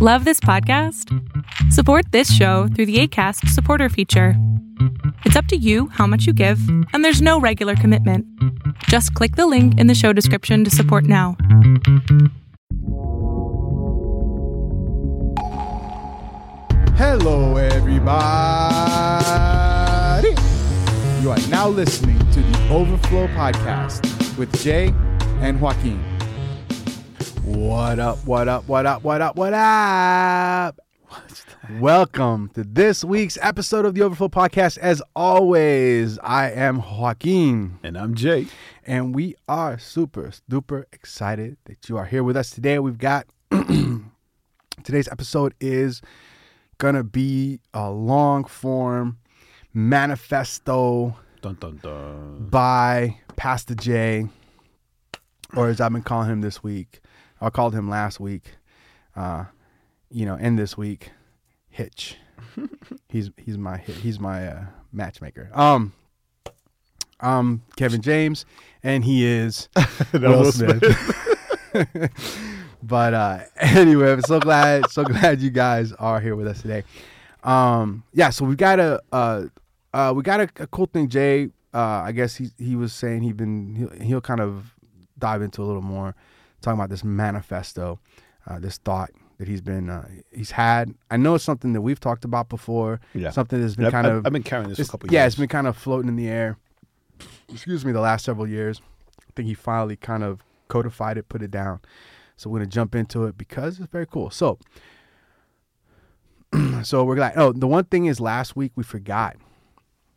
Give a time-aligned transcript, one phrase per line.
[0.00, 1.12] Love this podcast?
[1.72, 4.34] Support this show through the ACAST supporter feature.
[5.24, 6.60] It's up to you how much you give,
[6.92, 8.24] and there's no regular commitment.
[8.84, 11.36] Just click the link in the show description to support now.
[16.94, 17.98] Hello, everybody.
[21.20, 24.06] You are now listening to the Overflow Podcast
[24.38, 24.94] with Jae
[25.42, 26.17] and Joaquin.
[27.48, 30.78] What up, what up, what up, what up, what up?
[31.80, 34.76] Welcome to this week's episode of the Overflow Podcast.
[34.76, 37.78] As always, I am Joaquin.
[37.82, 38.50] And I'm Jae.
[38.86, 42.78] And we are super duper excited that you are here with us today.
[42.80, 46.02] We've got today's episode is
[46.76, 49.18] gonna be a long form
[49.72, 52.46] manifesto Dun dun dun.
[52.50, 54.28] by Pastor Jae,
[55.56, 57.00] or as I've been calling him this week.
[57.40, 58.44] I called him last week,
[59.16, 59.44] uh,
[60.10, 61.10] you know, and this week,
[61.68, 62.16] Hitch.
[63.08, 65.50] he's he's my he's my uh, matchmaker.
[65.52, 65.92] Um,
[67.20, 68.44] um, Kevin James,
[68.82, 69.68] and he is
[70.12, 70.82] Will Will Smith.
[72.82, 76.84] but uh, anyway, I'm so glad so glad you guys are here with us today.
[77.42, 79.44] Um, yeah, so we got a uh,
[79.92, 81.08] uh, we got a, a cool thing.
[81.08, 84.74] Jae, uh, I guess he he was saying he'd been he'll, he'll kind of
[85.18, 86.14] dive into a little more,
[86.60, 87.98] talking about this manifesto,
[88.46, 90.94] uh, this thought that he's been uh, he's had.
[91.10, 93.00] I know it's something that we've talked about before.
[93.14, 93.30] Yeah.
[93.30, 95.34] something that's been I've, kind I've- of I've been carrying this a couple yeah, years.
[95.34, 96.56] it's been kind of floating in the air.
[97.48, 98.80] Excuse me, the last several years.
[99.20, 101.80] I think he finally kind of codified it, put it down.
[102.36, 104.30] So we're gonna jump into it because it's very cool.
[104.30, 104.58] So,
[106.82, 107.34] so we're glad.
[107.36, 109.36] Oh, the one thing is, last week we forgot.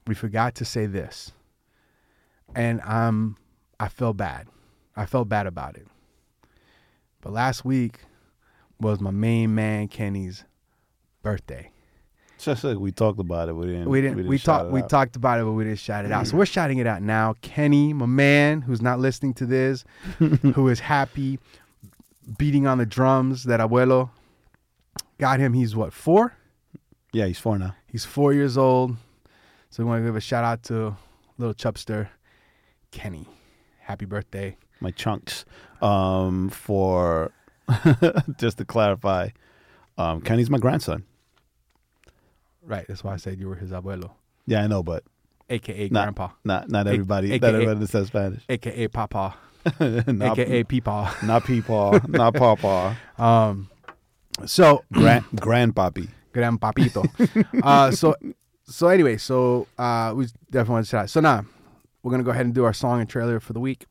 [0.08, 1.32] We forgot to say this,
[2.56, 3.38] and um,
[3.80, 4.48] I felt bad.
[4.96, 5.88] I felt bad about it.
[7.22, 8.00] But last week
[8.80, 10.44] was my main man Kenny's
[11.22, 11.72] birthday.
[12.40, 13.54] just like we talked about it.
[13.54, 13.90] We didn't.
[13.90, 14.28] We didn't.
[14.28, 14.72] We, shout talked.
[14.72, 14.90] We out.
[14.90, 16.26] talked about it, but we didn't shout it out.
[16.28, 16.52] So we're mm.
[16.52, 17.36] shouting it out now.
[17.42, 19.86] Kenny, my man, who's not listening to this,
[20.18, 21.40] who is happy,
[22.38, 23.44] beating on the drums.
[23.44, 24.10] That abuelo
[25.20, 25.54] got him.
[25.54, 26.36] He's what four?
[27.14, 27.76] Yeah, he's four now.
[27.86, 28.96] He's four years old.
[29.70, 30.96] So we want to give a shout out to
[31.38, 32.10] little chubster,
[32.92, 33.28] Kenny.
[33.80, 34.58] Happy birthday.
[34.82, 35.46] My chunks.
[35.82, 37.32] Um, for
[38.38, 39.30] just to clarify,
[39.98, 41.06] um, Kenny's my grandson.
[42.64, 42.86] Right.
[42.88, 44.12] That's why I said you were his abuelo,
[44.46, 45.04] Yeah, I know, but
[45.50, 46.04] aka Nah.
[46.04, 47.32] grandpa, not not A- everybody.
[47.34, 48.44] AKA not everybody that says Spanish.
[48.50, 49.36] aka papa,
[49.80, 51.24] not, aka peepaw.
[51.24, 52.94] not peepaw, not pawpaw.
[53.18, 53.70] Um.
[54.46, 56.10] So Grand grandpappy.
[56.34, 57.04] Gran papito.
[57.64, 58.16] uh, so,
[58.64, 61.10] so anyway, so uh, we definitely want to out.
[61.10, 61.44] So now
[62.04, 63.86] we're gonna go ahead and do our song and trailer for the week,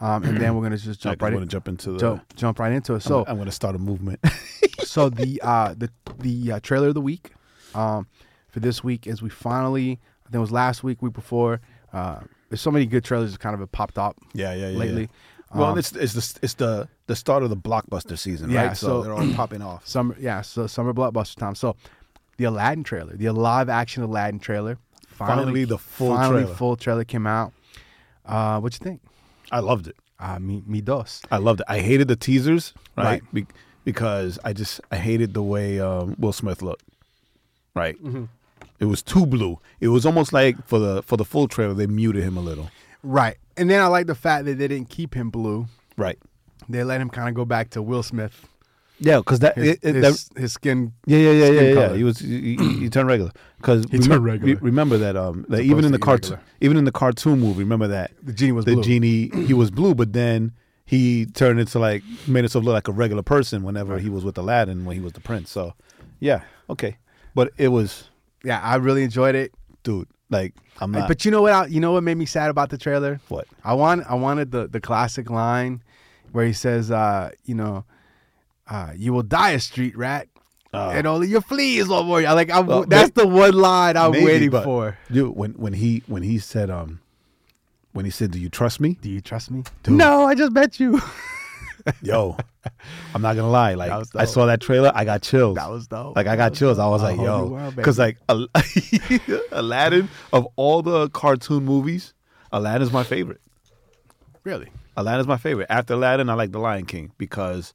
[0.00, 1.98] um, and then we're gonna just jump right in, jump into the.
[1.98, 3.00] jump, jump right into it.
[3.02, 4.20] so So, I'm gonna start a movement.
[4.84, 7.32] so the uh, the the uh, trailer of the week
[7.74, 8.06] um,
[8.48, 11.60] for this week is we finally, I think it was last week, week before.
[11.92, 14.78] Uh, there's so many good trailers that kind of have popped up yeah, yeah, yeah.
[14.78, 15.02] lately.
[15.02, 15.58] yeah.
[15.58, 18.76] Well, Um, it's it's the it's the the start of the blockbuster season, Yeah, right?
[18.76, 19.86] So, so- they're all popping off.
[19.86, 21.54] summer, yeah, so summer blockbuster time.
[21.56, 21.74] So
[22.36, 24.78] the Aladdin trailer, the live action Aladdin trailer,
[25.08, 26.54] Finally, the full finally trailer.
[26.54, 27.52] full trailer came out.
[28.24, 29.00] Uh, what you think?
[29.50, 29.96] I loved it.
[30.18, 31.22] Uh, me, me dos.
[31.30, 31.66] I loved it.
[31.68, 33.04] I hated the teasers, right?
[33.04, 33.22] Right.
[33.34, 33.46] Be-
[33.84, 36.84] because I just I hated the way um, Will Smith looked.
[37.74, 37.96] Right.
[38.78, 39.58] It was too blue.
[39.80, 42.70] It was almost like for the for the full trailer they muted him a little.
[43.02, 43.36] Right.
[43.56, 45.66] And then I like the fact that they didn't keep him blue.
[45.96, 46.18] Right.
[46.68, 48.46] They let him kind of go back to Will Smith.
[49.02, 50.92] Yeah, because that, His, it- it- his, that- his skin.
[51.06, 51.74] yeah yeah yeah skin yeah, yeah.
[51.74, 51.96] color.
[51.96, 54.58] He was he, he, turned regular because He turned regular.
[54.60, 58.10] remember that um that even in the cartoon even in the cartoon movie remember that
[58.22, 58.82] The genie was the blue.
[58.82, 60.52] genie he was blue, but then
[60.84, 64.36] he turned into like made himself look like a regular person whenever he was with
[64.36, 65.50] Aladdin when he was the prince.
[65.50, 65.74] So
[66.18, 66.96] yeah, okay,
[67.34, 68.08] but it was
[68.44, 69.52] Yeah, I really enjoyed it.
[69.82, 71.08] dude like I'm not.
[71.08, 71.52] But you know what?
[71.52, 73.20] I, you know what made me sad about the trailer?
[73.28, 73.46] what?
[73.64, 74.04] I want.
[74.08, 75.82] I wanted the the classic line
[76.32, 77.84] where he says, uh, you know,
[78.70, 80.28] uh, "You will die a street rat."
[80.72, 82.26] Uh, and only your fleas will worry.
[82.26, 82.48] I like.
[82.50, 84.96] I'm, Well, that's the one line I'm maybe, waiting for.
[85.10, 87.00] Dude, when when he when he said um
[87.92, 89.64] when he said, "Do you trust me?" Do you trust me?
[89.82, 89.94] Dude.
[89.96, 91.00] No, I just bet you.
[92.02, 92.36] Yo,
[93.14, 93.74] I'm not gonna lie.
[93.74, 95.56] Like I saw that trailer, I got chills.
[95.56, 96.14] That was dope.
[96.14, 96.78] like I got chills.
[96.78, 98.48] I was like, yo, because like Al-
[99.52, 102.12] Aladdin of all the cartoon movies,
[102.52, 103.40] Aladdin's my favorite.
[104.44, 104.68] really.
[104.96, 105.68] Aladdin's my favorite.
[105.70, 107.72] After Aladdin, I like The Lion King because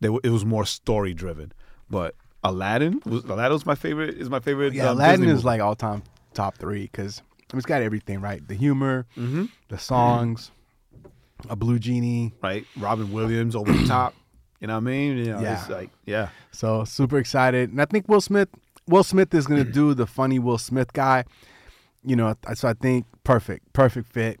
[0.00, 1.52] they, were- it was more story driven.
[1.90, 2.14] But
[2.44, 4.16] Aladdin was Aladdin was my favorite.
[4.16, 4.72] Is my favorite.
[4.74, 5.46] Yeah, um, Aladdin Disney is movie.
[5.46, 6.02] like all time
[6.34, 7.22] top three because
[7.54, 8.46] it's got everything right.
[8.46, 9.44] The humor, Mm-hmm.
[9.68, 10.50] the songs,
[11.48, 12.34] a blue genie.
[12.42, 12.64] right.
[12.76, 14.14] Robin Williams over the top.
[14.58, 15.18] You know what I mean?
[15.18, 15.60] You know, Yeah.
[15.60, 16.30] it's like yeah.
[16.50, 18.48] So super excited, and I think Will Smith.
[18.88, 21.24] Will Smith is gonna do the funny Will Smith guy.
[22.02, 24.40] You know, so I think perfect, perfect fit.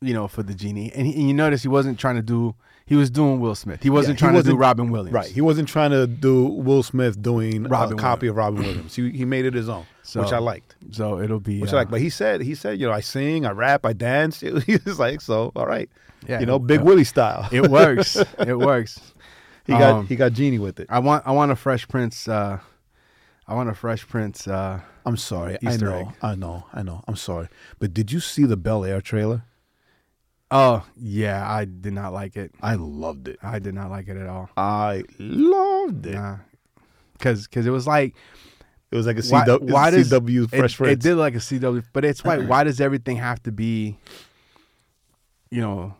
[0.00, 2.54] You know, for the genie, and, he, and you notice he wasn't trying to do.
[2.88, 3.82] He was doing Will Smith.
[3.82, 5.12] He wasn't he trying to do wasn't- Robin Williams.
[5.14, 5.30] Right.
[5.30, 8.94] He wasn't trying to do Will Smith doing Robin a copy of Robin Williams.
[8.96, 10.74] He he made it his own, So- which I liked.
[10.92, 11.60] So it'll be.
[11.60, 11.90] Which uh, I like.
[11.90, 14.40] But he said he said, you know, I sing, I rap, I dance.
[14.66, 15.90] He was like, so all right.
[16.26, 17.48] Yeah, you know, it- Big Willie style.
[17.52, 18.16] it works.
[18.38, 18.98] it works.
[19.66, 20.86] he got um, he got Genie with it.
[20.90, 21.26] I want.
[21.26, 22.26] I want a Fresh Prince.
[22.26, 22.58] Uh,
[23.46, 24.48] I want a Fresh Prince.
[24.48, 25.58] Uh, I'm sorry.
[25.64, 25.94] I know.
[25.94, 26.06] egg.
[26.22, 26.64] I know.
[26.72, 27.02] I know.
[27.08, 27.48] I'm sorry.
[27.78, 29.44] But did you see the Bel Air trailer?
[30.50, 32.52] Oh yeah, I did not like it.
[32.62, 33.38] I loved it.
[33.42, 34.50] I did not like it at all.
[34.56, 36.14] I loved it.
[36.14, 36.38] Nah,
[37.14, 38.14] because because it was like
[38.90, 41.02] It was like a CW, why does CW it, Fresh it Prince.
[41.02, 43.98] did like a CW, but it's why why does everything have to be,
[45.50, 45.94] you know,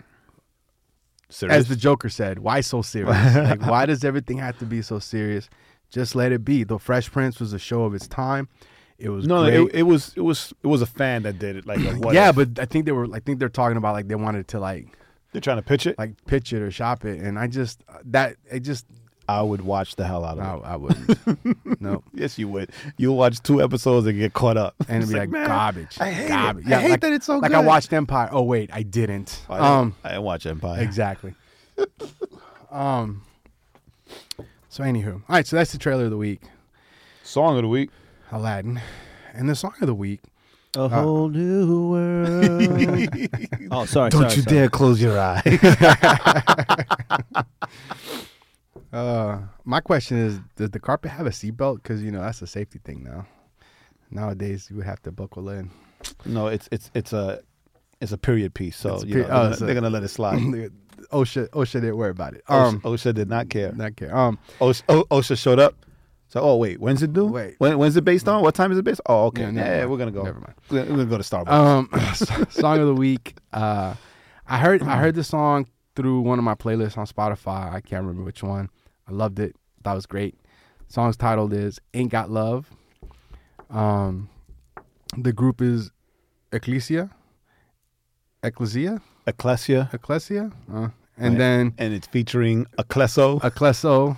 [1.30, 1.56] Serious?
[1.56, 3.10] as the Joker said, why so serious?
[3.36, 5.50] like why does everything have to be so serious?
[5.90, 6.64] Just let it be.
[6.64, 8.48] The Fresh Prince was a show of its time.
[8.98, 9.54] It was no, great.
[9.54, 11.66] it, it was it was it was a fan that did it.
[11.66, 12.36] Like, a what yeah, if.
[12.36, 13.06] but I think they were.
[13.14, 14.88] I think they're talking about like they wanted to like
[15.32, 15.96] they're trying to pitch it.
[15.98, 18.86] like pitch it or shop it, and I just that it just
[19.28, 20.72] I would watch the hell out of I, it.
[20.72, 21.80] I wouldn't.
[21.80, 22.70] no, Yes, you would.
[22.96, 24.74] You'll watch two episodes and get caught up.
[24.88, 25.98] and it'd be like, man, garbage.
[26.00, 26.66] I hate garbage.
[26.66, 26.72] it.
[26.72, 27.42] I hate like, that it's so good.
[27.42, 27.58] like good.
[27.58, 28.30] I watched Empire.
[28.32, 29.42] Oh wait, I didn't.
[29.48, 30.80] I didn't, um, I didn't watch Empire.
[30.82, 31.34] exactly.
[32.70, 33.22] um.
[34.70, 35.46] So anywho, all right.
[35.46, 36.40] So that's the trailer of the week,
[37.22, 37.90] Song of the week.
[38.32, 38.80] Aladdin,
[39.34, 40.20] and the song of the week.
[40.76, 42.62] A whole new world.
[43.70, 44.10] oh, sorry.
[44.10, 44.56] Don't sorry, you sorry.
[44.56, 45.42] dare close your eye.
[48.90, 51.82] Uh, my question is, does the carpet have a seatbelt?
[51.82, 53.26] Because you know that's a safety thing now.
[54.10, 55.70] Nowadays, you would have to buckle in.
[56.24, 57.42] no, it's it's it's a
[58.00, 58.76] it's a period piece.
[58.78, 60.38] So you peri- know, they're, oh, gonna, so- they're gonna let it slide.
[61.12, 62.42] OSHA, OSHA didn't worry about it.
[62.48, 63.72] Um, Um, OSHA did not care.
[63.72, 64.16] not care.
[64.16, 65.74] Um, OSHA, oh, OSHA showed up.
[66.28, 67.26] So, oh wait, when's it due?
[67.26, 67.54] Wait.
[67.58, 68.42] when, when's it based on?
[68.42, 69.00] What time is it based?
[69.06, 69.42] Oh, okay.
[69.42, 70.22] Yeah, Yeah, yeah, we're gonna go.
[70.22, 70.54] Never mind.
[70.70, 71.48] We're gonna, go to Starbucks.
[71.50, 73.36] Um, song of the week.
[73.52, 73.94] Uh,
[74.46, 75.66] I heard I heard the song
[75.96, 77.72] through one of my playlists on Spotify.
[77.72, 78.68] I can't remember which one.
[79.08, 79.56] I loved it.
[79.84, 80.38] That was great.
[80.88, 82.70] Song's titled is "Ain't Got Love."
[83.70, 84.28] Um,
[85.16, 85.90] the group is
[86.52, 87.10] Ecclesia.
[88.42, 91.38] Ecclesia, Ecclesia, Ecclesia, uh, and Right.
[91.38, 93.40] then and it's featuring Aklesso.
[93.40, 94.16] Aklesso,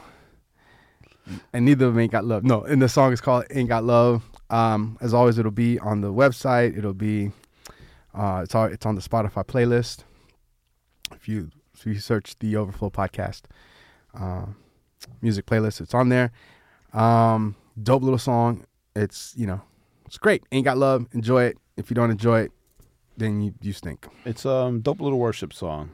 [1.52, 2.44] and neither of them ain't got love.
[2.44, 6.00] No, and the song is called "Ain't Got Love." Um, as always, it'll be on
[6.00, 6.76] the website.
[6.76, 7.30] It'll be,
[8.14, 10.04] uh, it's all, it's on the Spotify playlist.
[11.12, 13.42] If you if you search the Overflow podcast,
[14.18, 14.46] uh,
[15.22, 16.32] music playlist, it's on there.
[16.92, 18.64] Um, dope little song.
[18.96, 19.60] It's you know,
[20.06, 20.42] it's great.
[20.52, 21.06] Ain't got love.
[21.12, 21.58] Enjoy it.
[21.76, 22.52] If you don't enjoy it,
[23.16, 24.06] then you you stink.
[24.24, 25.90] It's um dope little worship song,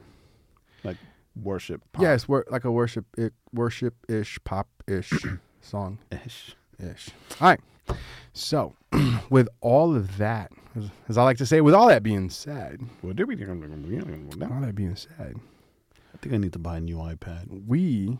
[1.43, 1.81] worship.
[1.91, 5.11] pop Yeah, it's wor- like a worship it worship ish pop ish
[5.61, 5.97] song.
[6.11, 6.55] ish.
[6.79, 7.09] ish.
[7.41, 7.59] All right.
[8.33, 8.73] So,
[9.29, 12.81] with all of that, as, as I like to say, with all that being said,
[13.01, 13.35] Well, did we?
[13.45, 15.35] All that being said,
[16.13, 17.65] I think I need to buy a new iPad.
[17.67, 18.17] we,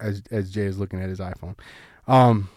[0.00, 1.56] as as Jae is looking at his iPhone,
[2.06, 2.48] um,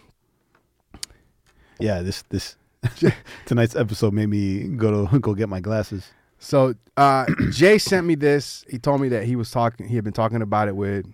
[1.78, 2.56] Yeah, this this
[3.46, 6.10] tonight's episode made me go to go get my glasses.
[6.42, 8.64] So uh, Jae sent me this.
[8.68, 9.86] He told me that he was talking.
[9.86, 11.06] He had been talking about it with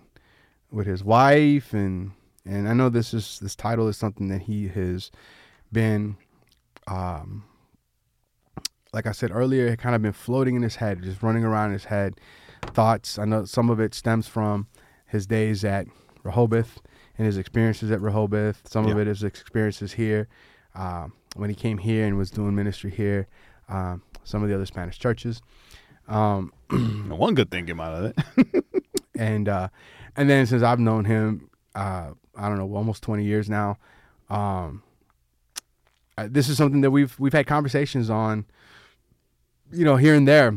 [0.70, 2.12] with his wife, and
[2.46, 5.10] and I know this is this title is something that he has
[5.70, 6.16] been,
[6.86, 7.44] um,
[8.94, 11.66] like I said earlier, it kind of been floating in his head, just running around
[11.66, 12.18] in his head.
[12.62, 13.18] Thoughts.
[13.18, 14.66] I know some of it stems from
[15.06, 15.86] his days at
[16.22, 16.80] Rehoboth
[17.18, 18.66] and his experiences at Rehoboth.
[18.66, 20.26] Some of it is experiences here
[20.74, 23.28] um, when he came here and was doing ministry here.
[23.68, 25.42] Um, some of the other Spanish churches.
[26.08, 26.52] Um,
[27.08, 28.64] One good thing came out of it.
[29.18, 29.68] and uh,
[30.16, 33.78] and then since I've known him, uh, I don't know, almost twenty years now.
[34.30, 34.82] Um,
[36.16, 38.46] uh, this is something that we've we've had conversations on,
[39.72, 40.56] you know, here and there.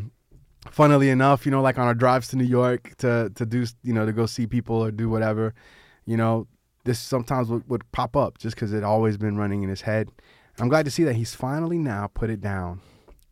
[0.69, 3.93] Funnily enough, you know, like on our drives to New York to to do, you
[3.93, 5.53] know, to go see people or do whatever,
[6.05, 6.47] you know,
[6.83, 10.09] this sometimes would, would pop up just because it always been running in his head.
[10.59, 12.81] I'm glad to see that he's finally now put it down.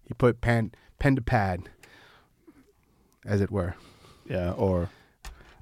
[0.09, 1.69] He put pen pen to pad,
[3.25, 3.75] as it were.
[4.27, 4.89] yeah, or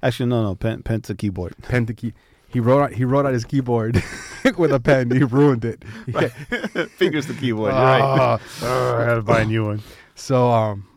[0.02, 1.54] actually no, no, pen pen to keyboard.
[1.62, 2.14] pen to key.
[2.48, 4.02] He wrote out, he wrote out his keyboard
[4.56, 5.10] with a pen.
[5.10, 5.84] He ruined it.
[6.92, 7.72] Fingers to keyboard.
[7.74, 8.40] Ah.
[8.62, 9.82] I had to buy a new one.
[10.14, 10.88] So um,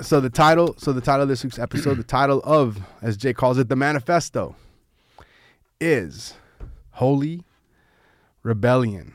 [0.00, 3.36] so the title, so the title of this week's episode, the title of, as Jae
[3.36, 4.56] calls it, the manifesto,
[5.80, 6.34] is
[6.90, 7.44] "Holy
[8.42, 9.14] Rebellion."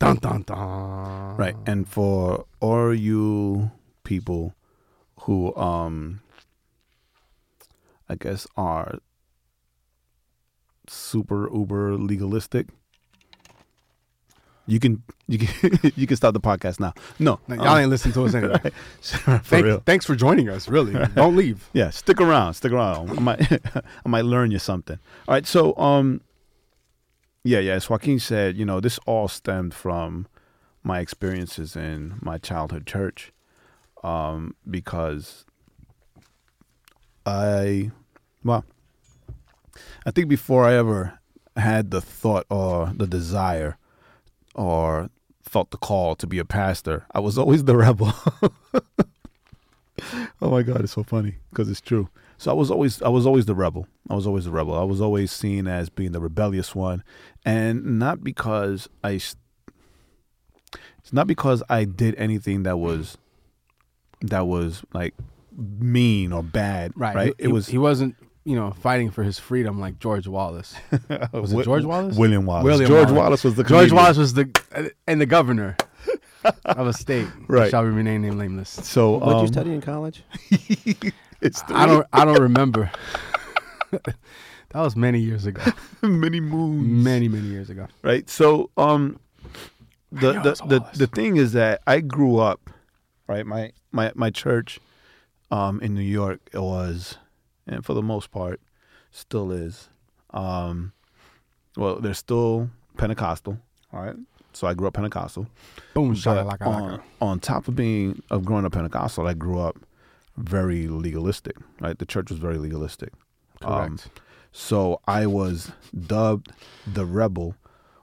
[0.00, 1.36] Dun dun dun.
[1.36, 3.70] Right, and for all you
[4.04, 4.54] people
[5.22, 6.20] who um,
[8.08, 8.98] I guess are
[10.86, 12.68] super uber legalistic,
[14.66, 16.94] you can you can you can stop the podcast now.
[17.18, 18.60] No, Like, y'all um, ain't listening to us anyway.
[19.00, 19.82] for Thank- real.
[19.84, 20.68] thanks for joining us.
[20.68, 21.68] Really, don't leave.
[21.72, 22.54] Yeah, stick around.
[22.54, 23.10] Stick around.
[23.10, 24.98] I might I might learn you something.
[25.26, 26.20] All right, so um
[27.48, 30.26] yeah, yeah, as Joaquin said, you know, this all stemmed from
[30.82, 33.32] my experiences in my childhood church.
[34.04, 35.44] Um, because
[37.26, 37.90] I
[38.44, 38.64] well
[40.06, 41.18] I think before I ever
[41.56, 43.76] had the thought or the desire
[44.54, 45.10] or
[45.42, 48.12] felt the call to be a pastor, I was always the rebel.
[50.40, 52.08] Oh my god, it's so funny because it's true.
[52.38, 53.88] So I was always I was always the rebel.
[54.08, 54.78] I was always the rebel.
[54.78, 57.02] I was always seen as being the rebellious one,
[57.44, 59.20] and not because I.
[60.98, 63.16] It's not because I did anything that was,
[64.20, 65.14] that was like
[65.56, 66.92] mean or bad.
[66.94, 67.14] Right.
[67.14, 67.34] Right.
[67.38, 68.14] It was He wasn't,
[68.44, 70.74] you know, fighting for his freedom like George Wallace.
[71.32, 72.16] Was it George Wallace?
[72.16, 72.64] William Wallace.
[72.64, 73.18] William George Wallace.
[73.18, 73.90] Wallace was the George.
[73.90, 75.76] Wallace was the and the governor
[76.64, 77.26] of a state.
[77.48, 77.70] Right.
[77.70, 78.68] Shall be named nameless.
[78.68, 80.22] So What did um, you study in college?
[81.40, 82.06] It's I don't.
[82.12, 82.90] I don't remember.
[83.90, 84.14] that
[84.74, 85.62] was many years ago.
[86.02, 87.04] many moons.
[87.04, 87.86] Many many years ago.
[88.02, 88.28] right?
[88.28, 89.18] So, um,
[90.12, 92.70] the know the the, the thing is that I grew up,
[93.26, 93.46] right?
[93.46, 94.78] My my my church,
[95.50, 97.16] um, in New York, it was,
[97.66, 98.60] and for the most part,
[99.10, 99.88] still is,
[100.30, 100.92] um,
[101.76, 103.58] well, they're still Pentecostal,
[103.92, 104.16] all right.
[104.52, 105.46] So I grew up Pentecostal.
[105.94, 106.16] Boom.
[106.24, 109.76] But on, on top of being of growing up Pentecostal, I grew up
[110.38, 111.56] very legalistic.
[111.80, 113.12] Right, the church was very legalistic.
[113.62, 114.20] Um, Correct.
[114.52, 115.72] so I was
[116.06, 116.52] dubbed
[116.86, 117.56] the rebel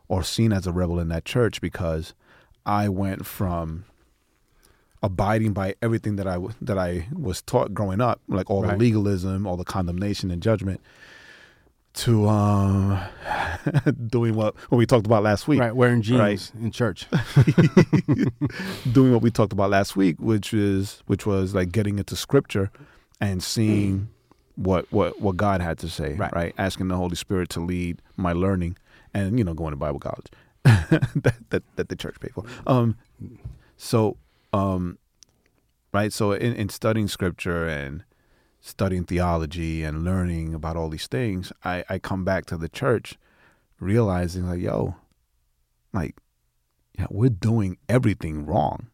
[0.08, 2.14] or seen as a rebel in that church because
[2.66, 3.86] I went from
[5.02, 9.46] abiding by everything that I that I was taught growing up, like all the legalism,
[9.46, 10.82] all the condemnation and judgment,
[11.96, 13.00] to um,
[14.08, 15.76] doing what what we talked about last week, right.
[15.76, 16.52] Wearing jeans right.
[16.64, 17.08] in church.
[18.92, 22.72] doing what we talked about last week, which is which was like getting into scripture
[23.22, 24.10] and seeing
[24.56, 26.34] what what what God had to say, Right.
[26.34, 26.54] right?
[26.58, 28.78] Asking the Holy Spirit to lead my learning,
[29.14, 30.28] and you know, going to Bible college
[30.64, 32.44] that, that that the church paid for.
[32.68, 32.98] Um,
[33.78, 34.18] so
[34.54, 34.98] um,
[35.94, 38.04] right, so in, in studying scripture and
[38.66, 43.18] studying theology and learning about all these things, I I come back to the church,
[43.80, 44.96] realizing like, yo,
[45.94, 46.16] like
[46.98, 48.88] yeah, we're doing everything wrong.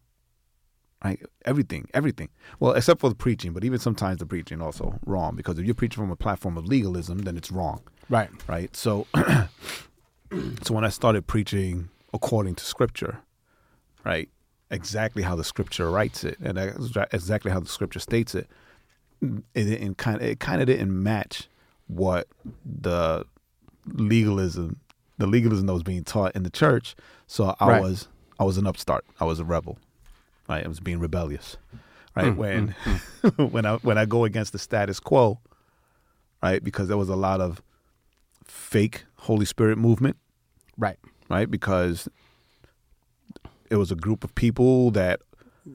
[1.03, 1.19] Right?
[1.45, 2.29] Everything, everything.
[2.59, 5.73] Well, except for the preaching, but even sometimes the preaching also wrong because if you're
[5.73, 8.29] preaching from a platform of legalism, then it's wrong, Right.
[8.47, 8.75] right?
[8.75, 9.07] So,
[10.61, 13.19] so when I started preaching according to Scripture,
[14.05, 14.29] right,
[14.69, 16.59] exactly how the Scripture writes it, and
[17.11, 18.47] exactly how the Scripture states it,
[19.21, 21.47] it didn't kind of it kind of didn't match
[21.87, 22.27] what
[22.65, 23.25] the
[23.85, 24.79] legalism
[25.17, 26.95] the legalism that was being taught in the church.
[27.27, 27.81] So i Right.
[27.81, 28.07] was
[28.39, 29.05] i was an upstart.
[29.19, 29.77] I was a rebel.
[30.49, 30.65] Right?
[30.65, 31.57] I was being rebellious.
[32.15, 32.25] Right?
[32.25, 32.75] Mm, when
[33.51, 35.39] when i when i go against the status quo
[36.43, 36.63] right?
[36.63, 37.61] Because there was a lot of
[38.45, 40.17] fake holy spirit movement.
[40.75, 40.97] Right.
[41.29, 41.49] right?
[41.51, 42.07] Because
[43.69, 45.21] it was a group of people that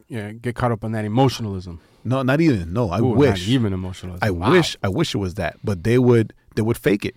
[0.08, 0.32] Yeah.
[0.32, 1.80] Get caught up on that emotionalism.
[2.04, 4.20] no not even no i Ooh, wish even emotionalism.
[4.26, 4.50] I Wow.
[4.52, 7.14] wish I wish it was that, but they would they would fake it,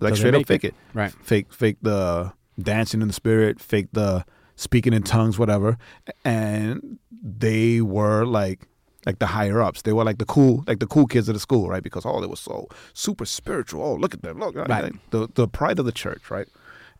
[0.00, 0.74] like So straight up fake it.
[0.94, 1.12] Right.
[1.22, 4.24] Fake fake the dancing in the spirit, fake the
[4.56, 5.76] speaking in tongues, whatever.
[6.24, 8.60] And they were like
[9.06, 9.82] like the higher ups.
[9.82, 11.82] They were like the cool like the cool kids of the school, right?
[11.82, 13.82] Because oh, they were so super spiritual.
[13.82, 14.68] Oh, look at them, look, Right.
[14.68, 16.48] like, the the pride of the church, right?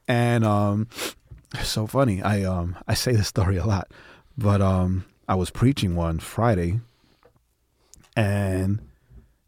[0.07, 0.89] And um,
[1.55, 2.23] it's so funny.
[2.23, 3.89] I um I say this story a lot,
[4.37, 6.81] but um I was preaching one Friday
[8.17, 8.81] and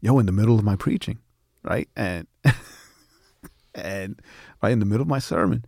[0.01, 1.19] yo in the middle of my preaching
[1.63, 1.87] right?
[1.95, 2.27] And
[3.75, 4.21] and
[4.61, 5.65] right in the middle of my sermon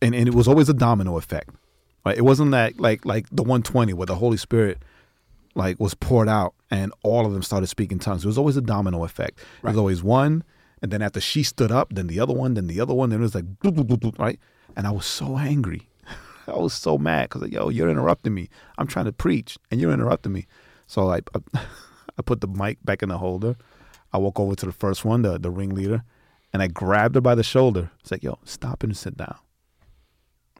[0.00, 1.50] and, and it was always a domino effect
[2.04, 2.16] right?
[2.18, 4.78] It wasn't that like like the 120 where the holy spirit
[5.54, 8.24] like was poured out and all of them started speaking tongues.
[8.24, 9.36] It was always a domino effect.
[9.38, 9.70] There Right.
[9.72, 10.44] was always one
[10.80, 13.20] and then after she stood up then the other one then the other one then
[13.20, 13.44] it was like
[14.18, 14.38] right?
[14.76, 15.88] And i was so angry
[16.46, 18.48] i was so mad because like yo you're interrupting me.
[18.78, 20.46] I'm trying to preach and you're interrupting me.
[20.86, 21.60] So like I,
[22.18, 23.56] I put the mic back in the holder.
[24.12, 26.04] I walk over to the first one the, the ringleader
[26.52, 27.90] and i grabbed her by the shoulder.
[28.00, 29.36] It's like yo stop and sit down.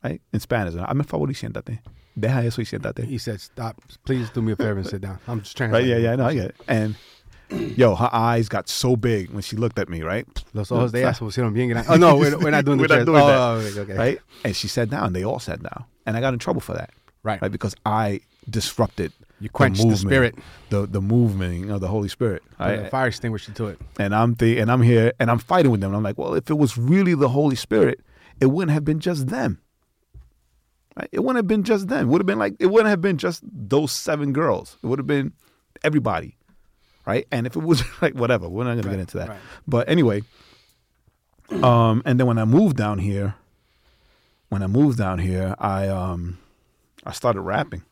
[0.03, 0.21] Right?
[0.33, 1.81] In spanish i'm a favor y siéntate.
[2.19, 3.07] Deja eso y siéntate.
[3.07, 3.81] He said, "Stop.
[4.05, 5.71] Please do me a favor and sit down." I'm just trying.
[5.73, 6.57] right yeah yeah i know i get it.
[6.69, 6.97] And
[7.77, 11.03] yo her eyes got so big when she looked at me right Los ojos de
[11.03, 11.91] ella se pusieron bien grandes.
[11.91, 13.81] Oh no, we're, we're not doing the We're not doing oh, that.
[13.83, 14.19] okay, right?
[14.45, 15.13] And she sat down.
[15.13, 16.91] They all sat down, and I got in trouble for that,
[17.23, 17.41] Right.
[17.41, 17.51] right?
[17.51, 20.35] Because I disrupted You quench the movement, spirit.
[20.71, 22.43] the the movement of the Holy Spirit.
[22.59, 23.79] A fire extinguisher to it.
[23.99, 25.91] and I'm the and I'm here and I'm fighting with them.
[25.91, 28.01] And I'm like, well, if it was really the Holy Spirit,
[28.41, 29.59] it wouldn't have been just them.
[30.97, 31.09] Right?
[31.13, 32.09] It wouldn't have been just them.
[32.09, 34.77] It would have been like it wouldn't have been just those seven girls.
[34.83, 35.33] It would have been
[35.83, 36.37] everybody.
[37.07, 37.27] Right?
[37.33, 39.29] And if it was like whatever, we're not gonna Right, get into that.
[39.31, 39.41] right.
[39.67, 40.23] But anyway,
[41.63, 43.35] um, and then when I moved down here,
[44.49, 46.39] when I moved down here, I um
[47.05, 47.83] I started rapping.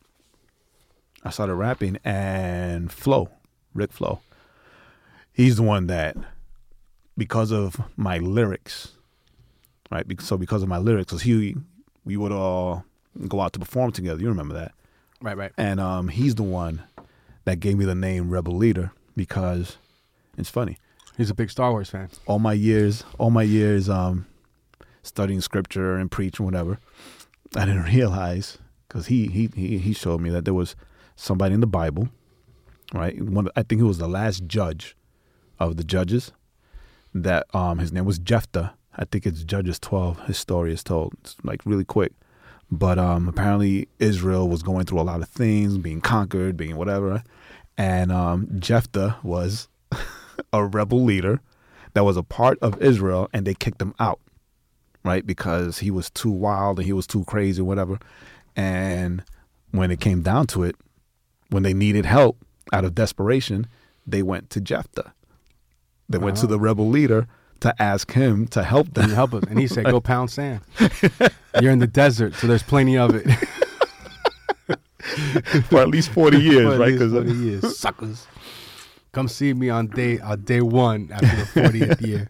[1.25, 3.29] I started rapping and Flo,
[3.75, 4.21] Rick Flo,
[5.33, 6.17] he's the one that
[7.19, 8.93] because of my lyrics,
[9.91, 10.07] right?
[10.23, 11.57] So because of my lyrics, because he
[12.07, 12.85] we would all
[13.29, 14.21] go out to perform together.
[14.21, 14.73] You remember that?
[15.21, 15.53] Right, right.
[15.59, 16.83] And um, he's the one
[17.45, 19.77] that gave me the name Rebel Leader because
[20.37, 20.79] it's funny.
[21.17, 22.09] He's a big Star Wars fan.
[22.27, 24.27] All my years, all my years um,
[25.03, 26.79] studying scripture and preaching, whatever,
[27.57, 30.77] I didn't realize because he, he he he showed me that there was
[31.17, 32.09] somebody in the Bible,
[32.93, 33.21] right?
[33.21, 34.97] One, I think he was the last judge
[35.59, 36.33] of the judges.
[37.13, 38.75] That um, his name was Jephthah.
[38.97, 40.21] I think it's Judges twelve.
[40.27, 41.15] His story is told.
[41.21, 42.13] It's like really quick,
[42.71, 47.25] but um, apparently Israel was going through a lot of things, being conquered, being whatever,
[47.77, 49.69] and um, Jephthah was
[50.53, 51.41] a rebel leader
[51.95, 54.21] that was a part of Israel, and they kicked him out,
[55.05, 55.27] right?
[55.27, 57.99] Because he was too wild and he was too crazy, whatever.
[58.55, 59.25] And
[59.73, 60.77] when it came down to it,
[61.51, 62.37] when they needed help
[62.73, 63.67] out of desperation,
[64.07, 65.13] they went to Jephthah.
[66.09, 67.29] They went to the rebel leader
[67.61, 69.11] to ask him to help them.
[69.11, 69.45] help us?
[69.49, 70.61] And he said, "Go pound sand.
[71.61, 73.27] You're in the desert, so there's plenty of it."
[75.69, 76.89] for at least 40 years, right?
[76.93, 78.27] least 'Cause, uh, 40 years, suckers.
[79.13, 82.29] Come see me on day on day one after the 40th year.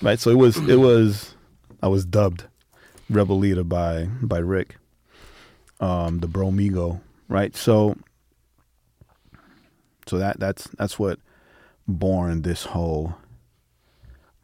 [0.00, 1.34] right so it was it was
[1.82, 2.44] i was dubbed
[3.10, 4.76] rebel leader by by rick
[5.80, 7.96] um the bromigo right so
[10.06, 11.18] so that that's that's what
[11.88, 13.16] born this whole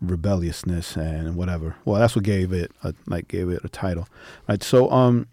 [0.00, 4.06] rebelliousness and whatever well that's what gave it a, like gave it a title
[4.48, 5.26] right so um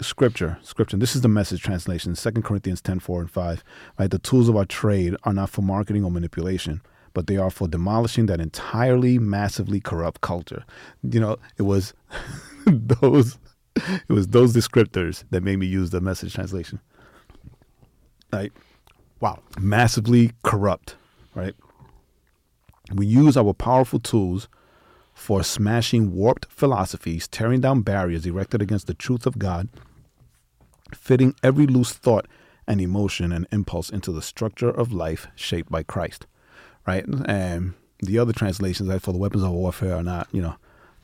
[0.00, 0.96] scripture scripture.
[0.96, 3.64] This is the message translation 2 corinthians 10 4 and 5
[3.98, 4.10] right?
[4.10, 6.82] The tools of our trade are not for marketing or manipulation
[7.14, 10.64] but they are for demolishing that entirely massively corrupt culture.
[11.02, 11.94] You know it was
[12.66, 13.38] those
[13.76, 16.80] it was those descriptors that made me use the message translation.
[18.32, 18.52] Right?
[19.20, 19.38] Wow.
[19.58, 20.96] massively corrupt,
[21.34, 21.54] right?
[22.94, 24.48] We use our powerful tools
[25.26, 29.68] for smashing warped philosophies, tearing down barriers erected against the truth of God,
[30.94, 32.28] fitting every loose thought
[32.68, 36.28] and emotion and impulse into the structure of life shaped by Christ,
[36.86, 37.04] right?
[37.26, 40.54] And the other translations, like for the weapons of warfare, are not, you know,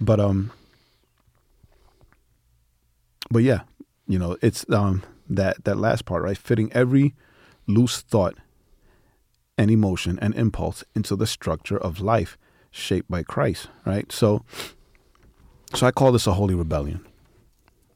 [0.01, 0.53] but um,
[3.29, 3.63] but yeah,
[4.07, 6.39] you know, it's um that that last part, right?
[6.39, 7.17] Fitting every
[7.67, 8.37] loose thought
[9.59, 12.39] and emotion and impulse into the structure of life
[12.73, 14.11] shaped by Christ, right?
[14.11, 14.45] So
[15.75, 17.07] so I call this a holy rebellion,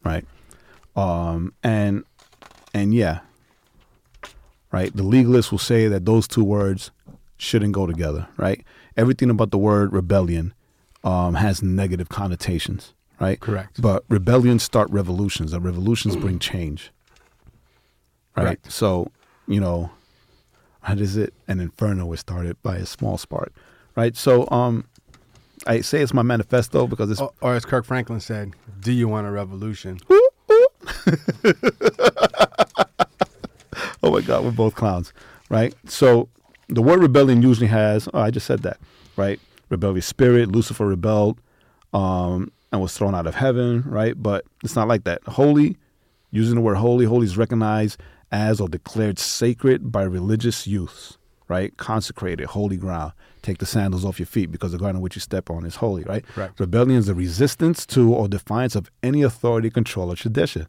[0.05, 0.25] right?
[0.95, 2.05] Um and
[2.73, 3.21] and yeah,
[4.71, 4.95] right?
[4.95, 6.91] The legalists will say that those two words
[7.39, 8.65] shouldn't go together, right?
[8.97, 10.55] Everything about the word rebellion
[11.05, 13.39] um, has negative connotations, right?
[13.41, 13.81] Correct.
[13.81, 16.91] But rebellions start revolutions, and revolutions bring change,
[18.37, 18.45] right?
[18.45, 18.73] Correct.
[18.73, 19.11] So,
[19.47, 19.91] you know,
[20.83, 21.33] how does it?
[21.49, 23.53] An inferno was started by a small spark,
[23.96, 24.16] right?
[24.16, 24.85] So, um,
[25.66, 29.09] I say it's my manifesto because it's Or, or as Kirk Franklin said, "Do you
[29.09, 29.98] want a revolution?"
[34.02, 35.12] oh my god, we're both clowns,
[35.50, 35.74] right?
[35.87, 36.28] So
[36.68, 38.09] the word rebellion usually has.
[38.14, 38.78] Oh, I just said that,
[39.16, 39.40] right?
[39.68, 40.52] Rebellious spirit.
[40.52, 41.40] Lucifer rebelled,
[41.92, 44.20] um, and was thrown out of heaven, right?
[44.20, 45.22] But it's not like that.
[45.24, 45.76] Holy,
[46.30, 51.15] using the word holy, holy is recognized as or declared sacred by religious youths,
[51.48, 51.76] right?
[51.76, 53.12] Consecrated, holy ground.
[53.42, 55.76] Take the sandals off your feet because the ground on which you step on is
[55.76, 56.26] holy, right?
[56.26, 56.59] Correct.
[56.59, 60.66] Rebellion is the resistance to or defiance of any authority, control, or tradition,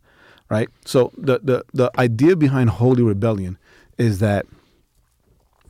[0.49, 0.69] right?
[0.85, 3.57] So the the the idea behind holy rebellion
[3.97, 4.45] is that,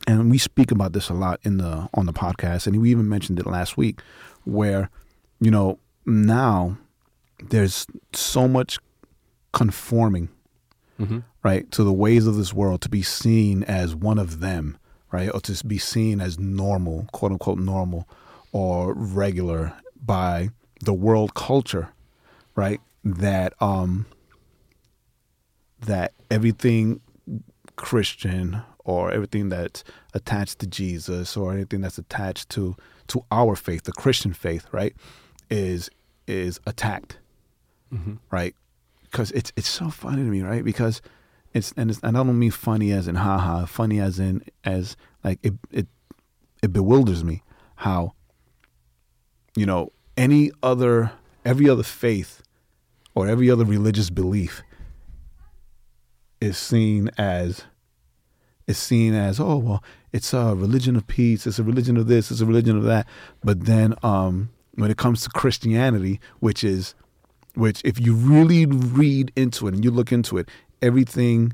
[0.06, 3.08] and we speak about this a lot in the on the podcast, and we even
[3.08, 4.02] mentioned it last week,
[4.44, 4.90] where,
[5.40, 6.78] you know, now
[7.50, 8.80] there's so much
[9.54, 10.30] conforming
[11.00, 11.20] Mm-hmm.
[11.44, 14.80] right, to the ways of this world to be seen as one of them,
[15.12, 18.08] right, or to be seen as normal, quote unquote normal,
[18.52, 19.74] or regular
[20.06, 20.50] by
[20.82, 21.90] the world culture,
[22.56, 22.80] right?
[23.04, 24.06] That um
[25.82, 27.02] that everything
[27.76, 32.76] Christian or everything that's attached to Jesus or anything that's attached to
[33.08, 34.96] to our faith, the Christian faith, right,
[35.50, 35.90] is
[36.28, 37.20] is attacked
[37.94, 38.16] Mm-hmm.
[38.32, 38.54] right?
[39.04, 40.64] Because it's it's so funny to me, right?
[40.64, 41.02] Because
[41.58, 44.96] it's and it's, and I don't mean funny as in haha, funny as in as
[45.24, 45.88] like it it
[46.64, 47.44] it bewilders me
[47.78, 48.14] how
[49.56, 51.12] you know any other
[51.44, 52.42] every other faith
[53.16, 54.62] or every other religious belief
[56.40, 57.64] is seen as
[58.68, 62.32] is seen as oh well it's a religion of peace it's a religion of this
[62.32, 63.08] it's a religion of that.
[63.44, 66.94] But then um when it comes to christianity which is
[67.56, 70.48] which if you really read into it and you look into it
[70.82, 71.54] everything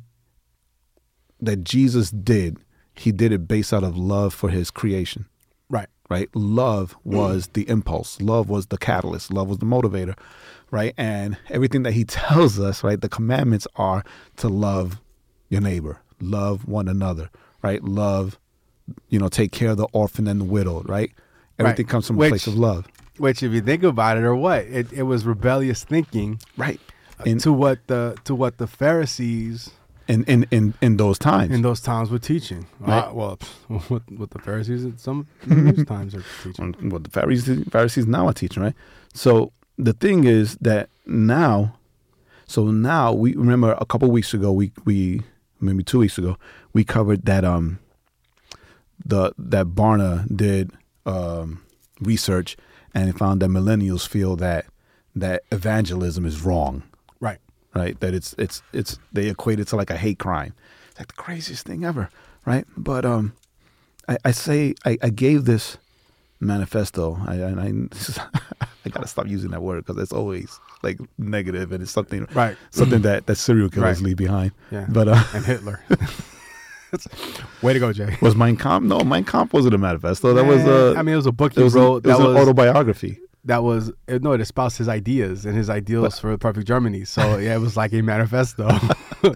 [1.42, 2.58] that jesus did
[2.96, 5.26] he did it based out of love for his creation
[5.70, 5.88] Right.
[6.08, 6.30] right?
[6.36, 8.22] Love was the impulse.
[8.22, 9.34] Love was the catalyst.
[9.34, 10.16] Love was the motivator,
[10.70, 10.94] right?
[11.00, 13.02] And everything that he tells us, right?
[13.02, 14.04] The commandments are
[14.38, 15.02] to love
[15.50, 17.32] your neighbor, love one another,
[17.64, 17.84] right?
[17.84, 18.38] Love,
[19.10, 21.12] you know, take care of the orphan and the widowed, right?
[21.58, 21.92] Everything Right.
[21.92, 22.86] comes from Which- a place of love,
[23.18, 26.80] Which, if you think about it, or what, it, it was rebellious thinking right?
[27.26, 29.72] In, to what the to what the Pharisees
[30.08, 31.52] in, in, in, in those times.
[31.52, 32.66] in those times were teaching.
[32.80, 33.00] Right.
[33.00, 33.40] Uh, well,
[33.88, 35.28] what, what the Pharisees at some
[35.88, 36.74] times are teaching.
[36.90, 38.76] what the Pharisees, Pharisees now are teaching, right?
[39.14, 41.78] So the thing is that now,
[42.48, 45.22] so now we remember a couple weeks ago, we we
[45.62, 46.38] maybe two weeks ago,
[46.74, 47.80] we covered that um
[49.06, 50.72] the that Barna did
[51.06, 51.64] um
[52.02, 52.58] research
[52.94, 54.66] and found that millennials feel that
[55.16, 56.84] that evangelism is wrong,
[57.76, 58.00] Right.
[58.02, 60.54] That it's it's it's they equate it to like a hate crime.
[60.92, 62.10] It's like the craziest thing ever,
[62.46, 62.66] right?
[62.78, 63.34] But um,
[64.08, 65.78] I, I say I, I gave this
[66.40, 67.20] manifesto.
[67.26, 67.68] I I, I,
[68.86, 72.56] I gotta stop using that word because it's always like negative and it's something Right.
[72.72, 74.06] something that that serial killers Right.
[74.06, 74.52] leave behind.
[74.72, 74.86] Yeah.
[74.90, 75.80] But uh, and Hitler.
[77.64, 78.22] Way to go, Jae.
[78.22, 78.86] was Mein Kampf?
[78.86, 80.34] No, Mein Kampf wasn't a manifesto.
[80.36, 82.06] That was a I mean, it was a book it was, wrote.
[82.06, 83.20] a, it was an autobiography.
[83.46, 87.06] That was eh, no, it espoused his ideas and his ideals for perfect Germany.
[87.06, 88.70] So yeah, it was like a manifesto.
[89.22, 89.34] so,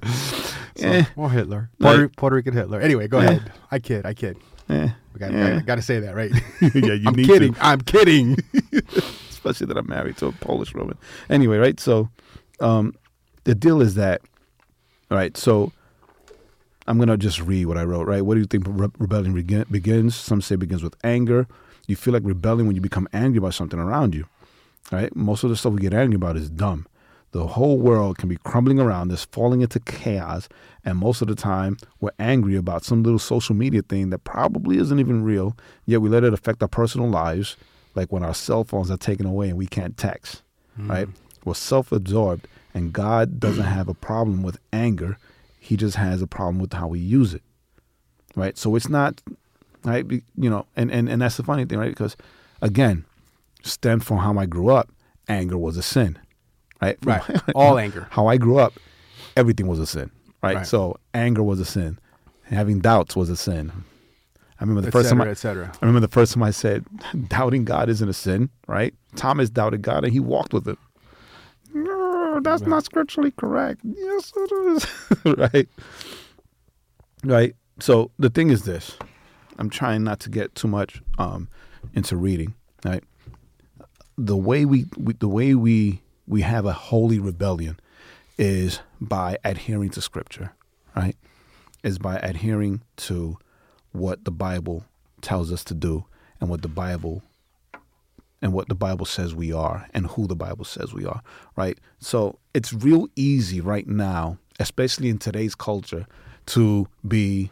[0.80, 1.06] Eh.
[1.16, 2.80] or Hitler, Like- Puerto, Puerto Rican Hitler.
[2.80, 3.24] Anyway, go Eh.
[3.26, 3.52] ahead.
[3.72, 4.06] I kid.
[4.06, 4.38] I kid.
[4.70, 5.58] Eh, I got, Yeah.
[5.58, 6.32] I got to say that, right?
[6.62, 7.54] yeah, you I'm need kidding.
[7.54, 7.66] to.
[7.66, 8.38] I'm kidding.
[9.30, 10.98] especially that I'm married to a Polish woman.
[11.30, 11.80] Anyway, right?
[11.80, 12.10] So,
[12.60, 12.94] um,
[13.46, 14.22] the deal is that,
[15.10, 15.36] all right?
[15.38, 15.72] So,
[16.86, 18.08] I'm gonna just read what I wrote.
[18.08, 18.22] Right?
[18.24, 20.16] What do you think re- rebellion begin- begins?
[20.16, 21.48] Some say begins with anger.
[21.88, 24.26] You feel like rebelling when you become angry about something around you.
[24.92, 25.14] Right?
[25.16, 26.86] Most of the stuff we get angry about is dumb.
[27.32, 30.48] The whole world can be crumbling around us, falling into chaos,
[30.86, 34.78] and most of the time we're angry about some little social media thing that probably
[34.78, 37.58] isn't even real, yet we let it affect our personal lives,
[37.96, 40.42] like when our cell phones are taken away and we can't text,
[40.80, 40.90] mm.
[40.90, 41.08] right?
[41.44, 45.18] We're self absorbed, and God doesn't have a problem with anger,
[45.60, 47.44] He just has a problem with how we use it,
[48.36, 48.58] right?
[48.58, 49.22] So it's not,
[49.88, 50.06] right?
[50.10, 51.90] You know, and, and, and that's the funny thing, right?
[51.90, 52.16] Because
[52.62, 53.06] again,
[53.64, 54.90] stemmed from how I grew up,
[55.28, 56.18] anger was a sin,
[56.82, 56.98] right?
[57.04, 57.22] right.
[57.56, 58.08] All anger.
[58.12, 58.74] how I grew up,
[59.36, 60.58] everything was a sin, right?
[60.58, 60.68] Right.
[60.68, 62.00] So anger was a sin,
[62.44, 63.72] having doubts was a sin.
[64.60, 65.72] I remember the Et first time I, et cetera.
[65.82, 66.84] I remember the first time I said,
[67.28, 68.94] doubting God isn't a sin, right?
[69.16, 70.78] Thomas doubted God and he walked with him.
[71.74, 73.82] No, that's not scripturally correct.
[73.84, 75.38] Yes, it is.
[75.38, 75.70] right?
[77.24, 77.56] Right.
[77.80, 78.98] So the thing is this.
[79.58, 81.48] I'm trying not to get too much um,
[81.94, 82.54] into reading,
[82.86, 83.04] right?
[84.18, 87.80] The way we, we the way we we have a holy rebellion
[88.38, 90.54] is by adhering to scripture,
[90.96, 91.16] right?
[91.84, 93.38] Is by adhering to
[93.92, 94.86] what the Bible
[95.22, 96.06] tells us to do
[96.40, 97.24] and what the Bible
[98.42, 101.22] and what the Bible says we are and who the Bible says we are,
[101.56, 101.78] right?
[102.00, 106.06] So it's real easy right now, especially in today's culture,
[106.48, 107.52] to be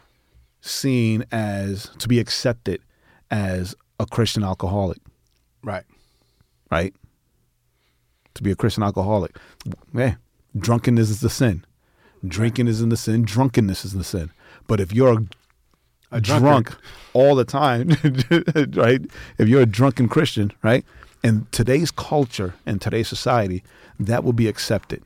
[0.66, 2.80] seen as to be accepted
[3.30, 4.98] as a Christian alcoholic,
[5.62, 5.84] Right.
[6.70, 6.94] right?
[8.34, 9.36] To be a Christian alcoholic.
[9.94, 10.16] Yeah.
[10.58, 11.64] Drunkenness is the sin.
[12.26, 13.22] Drinking isn't the sin.
[13.24, 14.30] Drunkenness is the sin.
[14.66, 15.22] But if you're
[16.12, 16.76] A drunk drunkard.
[17.14, 17.88] all the time,
[18.74, 19.00] right?
[19.38, 20.84] If you're a drunken Christian, right?
[21.22, 23.62] In today's culture and today's society,
[23.98, 25.02] that will be accepted,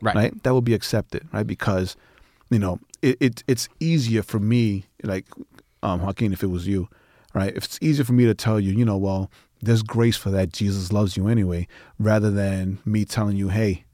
[0.00, 0.14] Right.
[0.16, 0.42] right?
[0.42, 1.46] That will be accepted, right?
[1.46, 1.96] Because,
[2.50, 5.26] you know, it, it it's easier for me, like
[5.82, 6.88] um, Joaquin, if it was you,
[7.34, 7.54] right?
[7.56, 9.30] If it's easier for me to tell you, you know, well,
[9.62, 10.52] there's grace for that.
[10.52, 11.66] Jesus loves you anyway,
[11.98, 13.84] rather than me telling you, hey,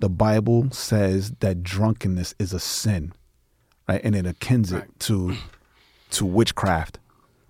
[0.00, 3.12] the Bible says that drunkenness is a sin,
[3.88, 4.00] right?
[4.04, 5.34] And it akins it to
[6.10, 6.98] to witchcraft,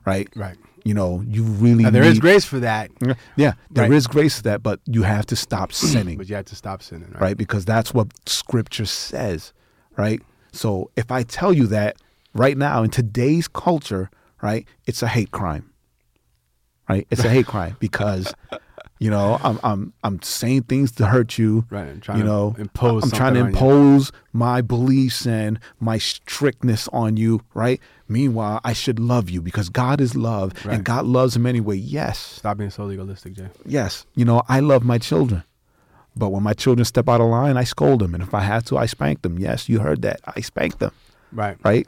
[0.04, 0.28] right?
[0.34, 0.56] Right.
[0.84, 2.90] You know, you really Now, there is need- grace for that,
[3.36, 4.12] Yeah, there is Right.
[4.12, 7.10] grace for that, but you have to stop sinning, but you have to stop sinning.
[7.12, 7.20] Right.
[7.20, 7.36] right?
[7.36, 9.52] Because that's what Scripture says,
[9.98, 10.22] right?
[10.52, 11.96] So if I tell you that
[12.32, 15.70] right now in today's culture, right, it's a hate crime,
[16.88, 17.06] right?
[17.10, 18.32] It's a hate crime because
[19.00, 21.64] You know, I'm I'm I'm saying things to hurt you.
[21.70, 25.98] Right, I'm trying you to know, impose I'm trying to impose my beliefs and my
[25.98, 27.42] strictness on you.
[27.54, 27.80] Right.
[28.08, 30.74] Meanwhile, I should love you because God is love Right.
[30.74, 31.76] and God loves him anyway.
[31.76, 33.50] Yes, Stop being so legalistic, Jae.
[33.64, 34.04] yes.
[34.16, 35.44] You know, I love my children.
[36.18, 38.14] But when my children step out of line, I scold them.
[38.14, 39.38] And if I have to, I spank them.
[39.38, 40.20] Yes, you heard that.
[40.26, 40.92] I spank them.
[41.32, 41.86] Right, Right.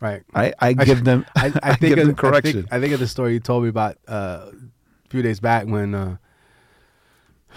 [0.00, 0.22] right.
[0.34, 2.50] I, I give them I, I think give of, them correction.
[2.58, 5.40] I think, I think of the story you told me about uh, a few days
[5.40, 6.16] back when, uh,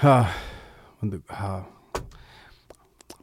[0.99, 1.63] when the, uh,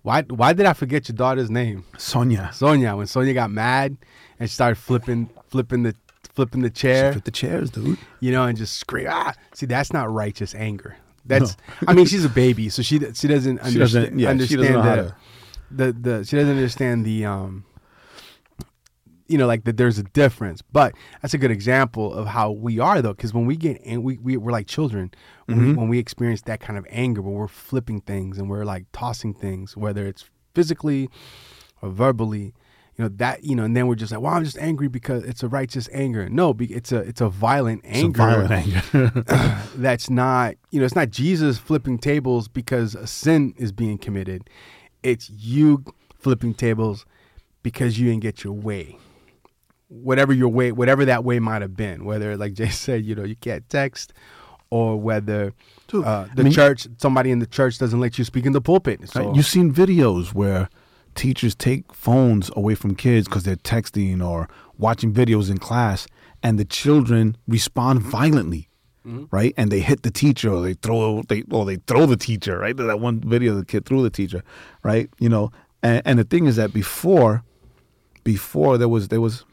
[0.03, 1.85] why why did I forget your daughter's name?
[1.99, 2.51] Sonia.
[2.53, 2.95] Sonia.
[2.95, 3.97] When Sonia got mad
[4.39, 5.95] and she started flipping flipping the
[6.33, 7.99] flipping the chair, Flip the chairs, dude.
[8.21, 9.07] you know, and just scream.
[9.11, 10.97] Ah, see, that's not righteous anger.
[11.27, 11.57] That's
[11.89, 13.73] I mean, she's a baby, so she she doesn't understand.
[13.73, 15.15] She doesn't- yeah, she doesn't the, to-
[15.71, 17.65] the the she doesn't understand the um
[19.29, 22.79] you know like that there's a difference but that's a good example of how we
[22.79, 25.11] are though because when we get and we, we we're like children
[25.47, 25.77] when, we, Mhm.
[25.77, 29.35] when we experience that kind of anger when we're flipping things and we're like tossing
[29.35, 31.11] things whether it's physically
[31.83, 32.55] or verbally
[32.97, 35.23] you know that you know and then we're just like well i'm just angry because
[35.25, 39.25] it's a righteous anger no it's a it's a violent It's a anger violent anger.
[39.77, 44.49] that's not you know it's not jesus flipping tables because a sin is being committed
[45.03, 45.85] it's you
[46.19, 47.05] flipping tables
[47.63, 48.97] because you didn't get your way
[49.89, 53.25] whatever your way whatever that way might have been whether like jae said you know
[53.25, 54.13] you can't text
[54.71, 55.53] or whether
[55.87, 58.53] Dude, uh, I the mean- church somebody in the church doesn't let you speak in
[58.53, 59.37] the pulpit so Right?
[59.37, 60.69] You've seen videos where
[61.17, 64.49] teachers take phones away from kids because they're texting or
[64.79, 66.07] watching videos in class,
[66.43, 68.69] and the children respond violently,
[69.07, 69.25] mm-hmm.
[69.31, 69.55] right?
[69.57, 72.77] And they hit the teacher, or they throw they or they throw the teacher, right?
[72.77, 74.43] That one video, the kid threw the teacher,
[74.83, 75.11] right?
[75.19, 75.51] You know,
[75.83, 77.43] and, and the thing is that before,
[78.23, 79.45] before there was there was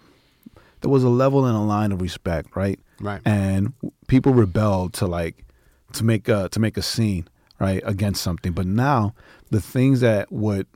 [0.81, 2.79] there was a level and a line of respect, right?
[2.99, 3.21] Right.
[3.25, 3.73] And
[4.07, 5.45] people rebelled to like
[5.93, 7.27] to make a to make a scene,
[7.59, 8.51] right, against something.
[8.51, 9.15] But now
[9.49, 10.67] the things that would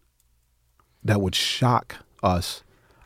[1.08, 2.64] that would shock us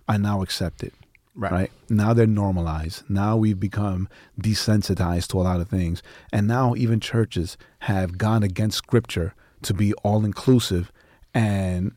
[0.07, 0.91] are now accepted.
[1.33, 1.51] Right.
[1.51, 1.71] Right.
[1.89, 3.03] Now they're normalized.
[3.09, 4.09] Now we've become
[4.39, 6.03] desensitized to a lot of things.
[6.33, 10.91] And now even churches have gone against scripture to be all inclusive
[11.33, 11.93] and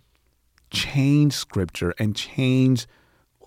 [0.71, 2.87] change scripture and change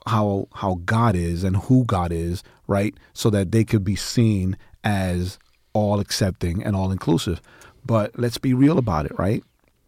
[0.08, 2.94] how how God is and who God is, right?
[3.14, 5.40] So that they could be seen as
[5.74, 7.42] all accepting and all inclusive.
[7.86, 9.44] But let's be real about it, right?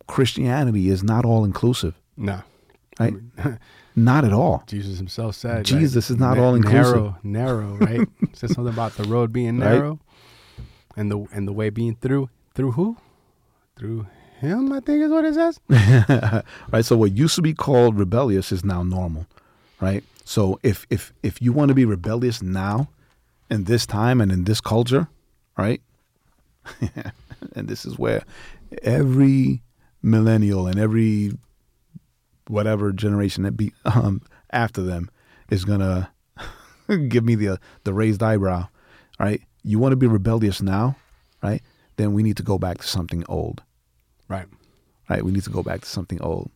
[0.07, 2.43] Christianity is not all inclusive, no
[2.99, 3.13] right?
[3.95, 4.63] not at all.
[4.67, 5.65] jesus himself said right?
[5.65, 6.93] Jesus is not Na- all-inclusive.
[6.95, 9.71] narrow narrow right said something about the road being Right.
[9.71, 9.99] narrow
[10.97, 12.97] and the and the way being through through who
[13.77, 14.07] through
[14.39, 15.59] him i think is what it says
[16.71, 16.85] right?
[16.85, 19.25] So what used to be called rebellious is now normal,
[19.81, 20.03] right?
[20.23, 22.87] So if if if you want to be rebellious now,
[23.49, 25.07] in this time and in this culture,
[25.57, 25.81] right?
[27.55, 28.23] and this is where
[28.83, 29.61] every
[30.01, 31.33] millennial and every
[32.49, 35.09] whatever generation that be um, after them
[35.49, 36.11] is gonna
[37.07, 38.67] give me the the raised eyebrow,
[39.19, 39.41] right?
[39.63, 40.97] You want to be rebellious now,
[41.41, 41.61] right?
[41.95, 43.63] Then we need to go back to something old
[44.29, 44.45] right
[45.09, 45.25] right?
[45.25, 46.51] We need to go back to something old,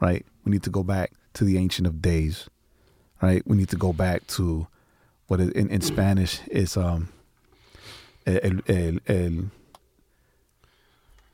[0.00, 0.26] right?
[0.44, 2.50] We need to go back to the ancient of days,
[3.22, 3.42] right?
[3.46, 4.66] We need to go back to
[5.28, 7.08] what in, in Spanish is um
[8.26, 9.50] el, el, el,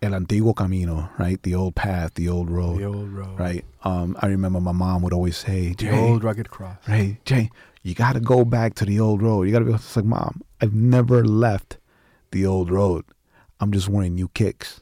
[0.01, 1.43] el antiguo camino, right?
[1.43, 3.65] The old path, the old road, the old road right?
[3.85, 7.19] Um, I remember my mom would always say, the old rugged cross Right.
[7.25, 7.51] Jae,
[7.83, 9.45] you got to go back to the old road.
[9.45, 11.79] You got to be it's like, Mom, I've never left
[12.33, 13.05] the old road.
[13.61, 14.81] I'm just wearing new kicks.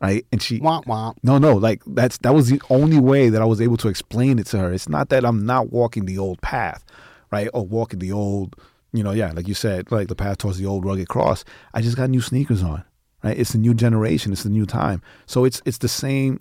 [0.00, 0.24] Right?
[0.30, 3.44] And she, womp womp no, no, like that's, that was the only way that I
[3.44, 4.72] was able to explain it to her.
[4.72, 6.84] It's not that I'm not walking the old path,
[7.32, 7.48] right?
[7.52, 8.54] Or walking the old,
[8.92, 11.44] you know, yeah, like you said, like the path towards the old rugged cross.
[11.74, 12.84] I just got new sneakers on,
[13.22, 13.38] right?
[13.38, 14.32] It's the new generation.
[14.32, 15.02] It's the new time.
[15.26, 16.40] So it's, it's the same,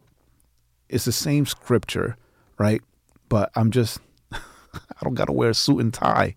[0.90, 2.18] it's the same scripture,
[2.58, 2.82] right?
[3.30, 4.00] But I'm just,
[4.32, 6.36] I don't got to wear a suit and tie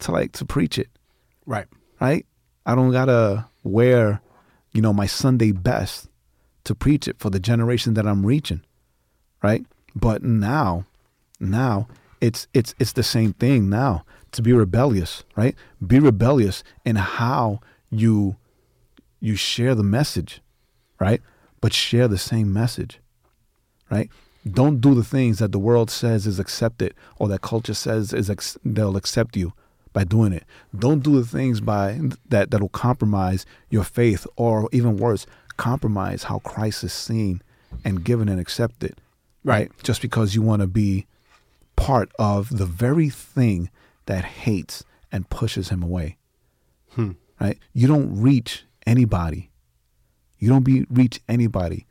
[0.00, 0.88] to like, to preach it
[1.46, 1.66] right
[2.00, 2.26] right?
[2.66, 4.20] I don't gotta wear,
[4.72, 6.08] you know, my Sunday best
[6.64, 8.62] to preach it for the generation that I'm reaching,
[9.42, 9.64] right?
[9.94, 10.84] But now,
[11.40, 11.88] now
[12.20, 15.54] it's it's it's the same thing now to be rebellious, right?
[15.84, 17.60] Be rebellious in how
[17.90, 18.36] you
[19.24, 20.42] you share the message,
[21.00, 21.22] right?
[21.62, 23.00] But share the same message,
[23.90, 24.10] right?
[24.48, 28.28] Don't do the things that the world says is accepted or that culture says is
[28.28, 29.54] ex- they'll accept you
[29.94, 30.44] by doing it.
[30.78, 35.24] Don't do the things by that that'll compromise your faith or even worse,
[35.56, 37.40] compromise how Christ is seen
[37.82, 39.00] and given and accepted.
[39.42, 39.72] Right.
[39.82, 41.06] Just because you want to be
[41.76, 43.70] part of the very thing
[44.04, 46.18] that hates and pushes him away.
[46.90, 47.12] Hmm.
[47.40, 47.58] right?
[47.72, 49.50] You don't reach anybody.
[50.38, 51.86] You don't be reach anybody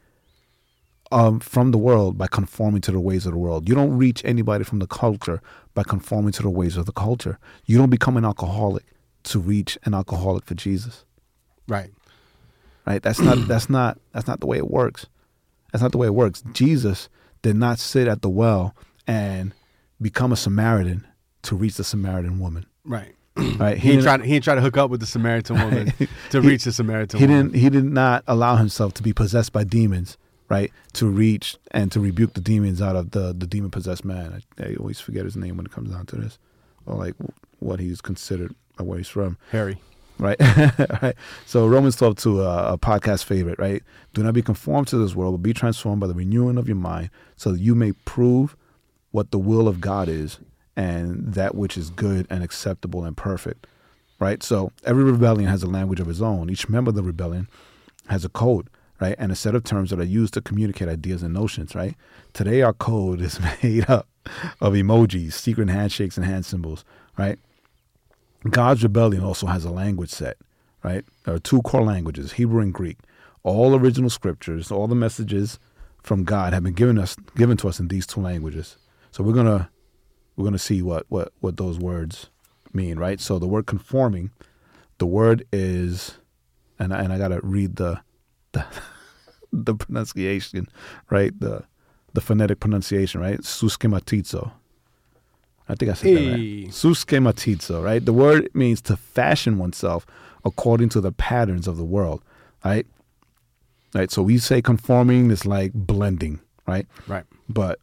[1.12, 3.70] um, from the world by conforming to the ways of the world.
[3.70, 5.42] You don't reach anybody from the culture
[5.74, 7.40] by conforming to the ways of the culture.
[7.66, 8.84] You don't become an alcoholic
[9.24, 11.06] to reach an alcoholic for Jesus.
[11.68, 11.92] Right.
[12.86, 13.02] Right?
[13.02, 15.06] That's not that's not that's not the way it works.
[15.72, 16.44] That's not the way it works.
[16.54, 17.10] Jesus
[17.42, 18.76] did not sit at the well
[19.08, 19.54] and
[20.02, 21.06] become a Samaritan
[21.44, 22.66] to reach the Samaritan woman.
[22.84, 23.16] Right.
[23.36, 23.78] Right?
[23.84, 25.93] He trying to he try to hook up with the Samaritan woman
[26.32, 27.46] to He- reach the Samaritan he woman.
[27.48, 30.17] didn't he did not allow himself to be possessed by demons
[30.50, 34.41] right to reach and to rebuke the demons out of the the demon possessed man
[34.60, 36.38] I, I always forget his name when it comes down to this
[36.86, 37.15] or like
[37.60, 39.78] what he's considered or where he's from Harry.
[40.19, 40.38] right
[41.02, 41.15] right
[41.46, 43.82] so romans 12 2 uh, a podcast favorite right
[44.13, 46.76] do not be conformed to this world but be transformed by the renewing of your
[46.78, 48.56] mind so that you may prove
[49.12, 50.39] what the will of god is
[50.76, 53.68] and that which is good and acceptable and perfect
[54.20, 57.48] right so every rebellion has a language of its own each member of the rebellion
[58.08, 61.24] has a code right and a set of terms that are used to communicate ideas
[61.24, 61.96] and notions right
[62.34, 64.08] today our code is made up
[64.62, 66.84] of emojis secret handshakes and hand symbols
[67.18, 67.40] right
[68.50, 70.38] God's rebellion also has a language set,
[70.84, 71.06] right?
[71.24, 72.98] There are two core languages, Hebrew and Greek.
[73.44, 75.60] All original scriptures, all the messages
[76.02, 78.78] from God have been given us given to us in these two languages.
[79.12, 79.70] So we're gonna
[80.36, 82.30] we're gonna see what what what those words
[82.74, 83.19] mean, right?
[83.19, 84.32] So the word conforming,
[84.98, 86.17] the word is,
[86.80, 88.02] and I, and I gotta read the
[88.54, 88.65] the
[89.52, 90.67] the pronunciation,
[91.10, 91.38] right?
[91.39, 91.63] The
[92.13, 93.39] the phonetic pronunciation, right?
[93.41, 94.52] Suskematizo.
[95.69, 96.63] I think I said that Hey.
[96.65, 96.72] right.
[96.72, 98.04] Suskematizo, right?
[98.04, 100.06] The word means to fashion oneself
[100.46, 102.22] according to the patterns of the world,
[102.65, 102.86] right?
[103.96, 104.12] Right.
[104.12, 106.88] So we say conforming is like blending, right?
[107.08, 107.24] Right.
[107.48, 107.80] But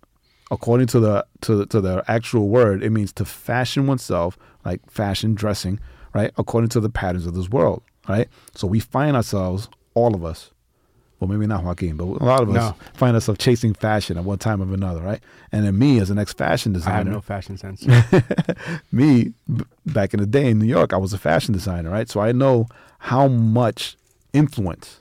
[0.50, 5.34] according to the to to the actual word, it means to fashion oneself, like fashion
[5.34, 5.78] dressing,
[6.14, 6.30] right?
[6.36, 8.28] According to the patterns of this world, right?
[8.54, 10.50] So we find ourselves, all of us,
[11.18, 12.76] well, maybe not Joaquin, but a lot of us No.
[12.94, 15.20] find ourselves chasing fashion at one time or another, right?
[15.52, 17.86] And then me, as an ex-fashion designer, I have no fashion sense.
[18.92, 22.08] me b- back in the day in New York, I was a fashion designer, right?
[22.08, 22.66] So I know
[23.00, 23.96] how much
[24.32, 25.00] influence,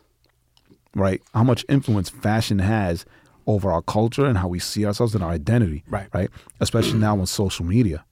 [0.95, 1.21] right?
[1.33, 3.05] How much influence fashion has
[3.47, 6.07] over our culture and how we see ourselves and our identity, Right.
[6.13, 6.29] Right.
[6.59, 8.05] Especially now on social media,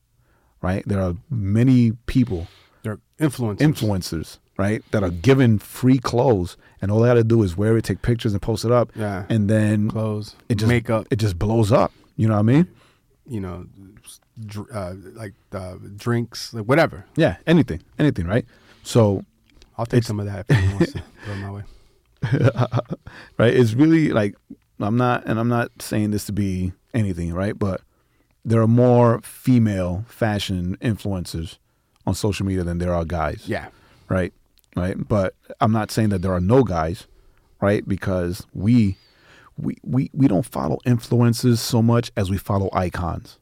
[0.61, 0.83] right?
[0.87, 2.47] There are many people,
[2.83, 3.57] They're influencers.
[3.59, 7.77] influencers, right, that are given free clothes, and all they got to do is wear
[7.77, 9.25] it, take pictures, and post it up, Yeah.
[9.29, 10.35] and then Clothes.
[10.49, 11.05] it just makeup.
[11.11, 11.91] it just blows up.
[12.15, 12.67] You know what I mean?
[13.27, 13.65] You know,
[14.45, 17.05] dr- uh, like uh, drinks, like whatever.
[17.15, 18.45] Yeah, anything, anything, right?
[18.83, 19.23] So
[19.77, 21.63] I'll take some of that if anyone wants to go my way.
[23.37, 23.53] right?
[23.53, 24.35] It's really like
[24.79, 27.57] I'm not, and I'm not saying this to be anything, right?
[27.57, 27.81] But
[28.45, 31.57] there are more female fashion influencers
[32.05, 33.67] on social media than there are guys, Yeah.
[34.09, 34.33] right?
[34.75, 34.95] Right?
[35.07, 37.07] But I'm not saying that there are no guys,
[37.59, 37.85] right?
[37.87, 38.97] Because we
[39.57, 43.39] we we we don't follow influencers so much as we follow icons,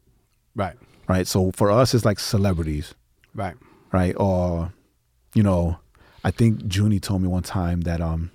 [0.55, 0.75] Right.
[1.09, 1.27] right?
[1.27, 2.93] So for us, it's like celebrities,
[3.33, 3.55] Right.
[3.91, 4.15] right?
[4.17, 4.71] Or,
[5.33, 5.77] you know,
[6.23, 8.31] I think Junie told me one time that um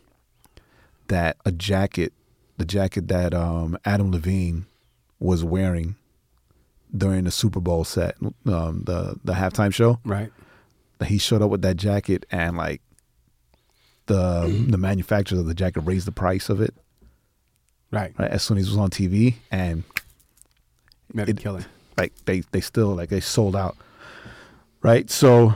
[1.09, 2.13] that a jacket,
[2.61, 4.67] the jacket that um Adam Levine
[5.19, 5.97] was wearing
[6.97, 8.15] during the Super Bowl set,
[8.47, 10.31] um the the halftime show, Right.
[10.99, 12.83] that he showed up with that jacket and like
[14.07, 16.75] the the manufacturers of the jacket raised the price of it
[17.91, 18.13] Right.
[18.19, 19.83] right as soon as it was on TV and
[21.13, 21.65] Made It- killing.
[21.99, 23.77] like they they still like they sold out
[24.83, 25.55] right so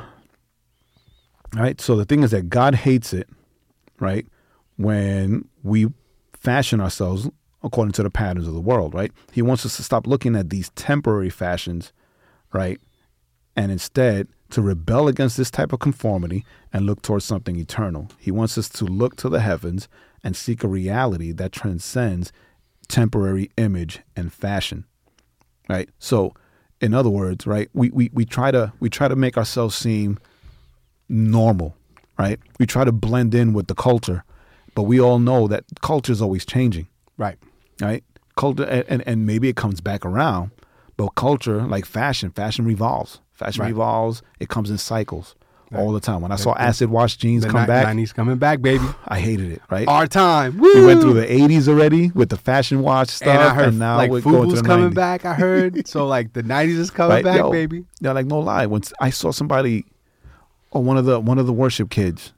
[1.54, 3.28] right so the thing is that god hates it
[4.00, 4.26] right
[4.76, 5.86] when we
[6.44, 7.28] fashion ourselves
[7.62, 9.10] according to the patterns of the world right?
[9.32, 11.92] He wants us to stop looking at these temporary fashions
[12.52, 12.78] right
[13.56, 18.08] and instead to rebel against this type of conformity and look towards something eternal.
[18.18, 19.88] He wants us to look to the heavens
[20.22, 22.30] and seek a reality that transcends
[22.86, 24.84] temporary image and fashion
[25.68, 25.88] right?
[25.98, 26.34] So
[26.80, 30.18] in other words right we, we we try to we try to make ourselves seem
[31.08, 31.74] normal
[32.18, 32.38] right?
[32.60, 34.22] We try to blend in with the culture
[34.74, 37.38] but we all know that culture is always changing Right.
[37.80, 38.02] right
[38.36, 40.50] culture and, and, and maybe it comes back around
[40.96, 43.68] but culture like fashion fashion revolves fashion Right.
[43.68, 45.34] revolves it comes in cycles
[45.70, 45.80] Right.
[45.80, 48.36] all the time when i saw acid wash jeans The come ni- back 90s coming
[48.36, 48.84] back, baby.
[49.08, 50.58] i hated it right Our time.
[50.58, 50.72] Woo!
[50.74, 53.96] we went through the 80s already with the fashion wash stuff and I heard now
[53.96, 54.94] like we're going to the coming 90s.
[54.94, 55.24] back.
[55.24, 57.50] I heard so like the '90s is coming Right, back, yo.
[57.50, 57.86] baby.
[58.00, 58.66] Yeah, like no lie.
[58.66, 59.86] When I saw somebody,
[60.70, 62.32] or one of the one of the worship kids,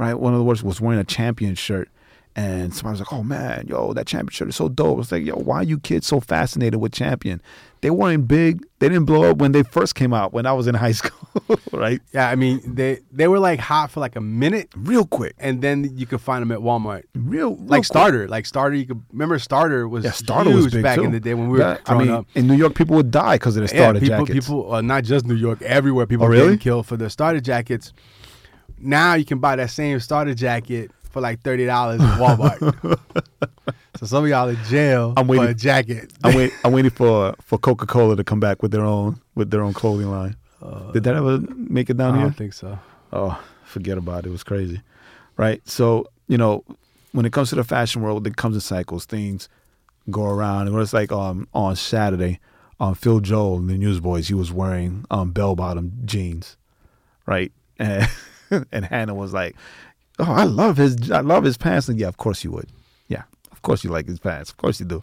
[0.00, 0.14] right?
[0.14, 1.88] One of the worship was wearing a champion shirt,
[2.34, 5.24] and somebody was like, "Oh man, yo, that champion shirt is so dope." It's like,
[5.24, 7.40] "Yo, why are you kids so fascinated with champion?"
[7.82, 8.62] They weren't big.
[8.78, 11.58] They didn't blow up when they first came out when I was in high school,
[11.72, 12.00] right?
[12.12, 15.62] Yeah, I mean they they were like hot for like a minute, Real quick, and
[15.62, 17.04] then you could find them at Walmart.
[17.14, 17.84] real, real Like quick.
[17.86, 18.76] starter, like starter.
[18.76, 21.04] You could remember starter was Yeah, starter was big back too.
[21.04, 22.26] in the day when we were That- I growing mean, up.
[22.34, 24.46] in New York, people would die because of the Yeah, starter people, jackets.
[24.46, 26.42] people, uh, not just New York, everywhere people Oh, really?
[26.44, 27.92] getting killed for their starter jackets.
[28.80, 32.98] Now you can buy that same starter jacket for like thirty dollars at Walmart.
[33.96, 36.12] so some of y'all in jail I'm for waiting- a jacket.
[36.24, 39.50] I'm, wait, I'm waiting for for Coca Cola to come back with their own with
[39.50, 40.36] their own clothing line.
[40.92, 42.78] Did that ever make it Uh, I down don't think so.
[43.12, 44.28] Oh, forget about it.
[44.28, 44.80] It was crazy,
[45.36, 45.60] right?
[45.68, 46.64] So you know,
[47.12, 49.04] when it comes to the fashion world, it comes in cycles.
[49.04, 49.48] Things
[50.10, 50.68] go around.
[50.68, 52.40] And it's like um on Saturday,
[52.78, 56.56] um Phil Joel in the Newsboys, he was wearing um bell bottom jeans,
[57.26, 57.52] right?
[57.78, 58.06] And
[58.72, 59.56] and Hannah was like,
[60.18, 62.68] "Oh, I love his I love his pants." And yeah, of course you would.
[63.08, 63.22] Yeah,
[63.52, 64.50] of course you like his pants.
[64.50, 65.02] Of course you do,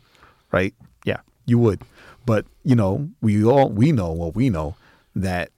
[0.52, 0.74] right?
[1.06, 1.82] Yeah, you would.
[2.26, 4.76] But you know, we all we know what we know
[5.16, 5.52] that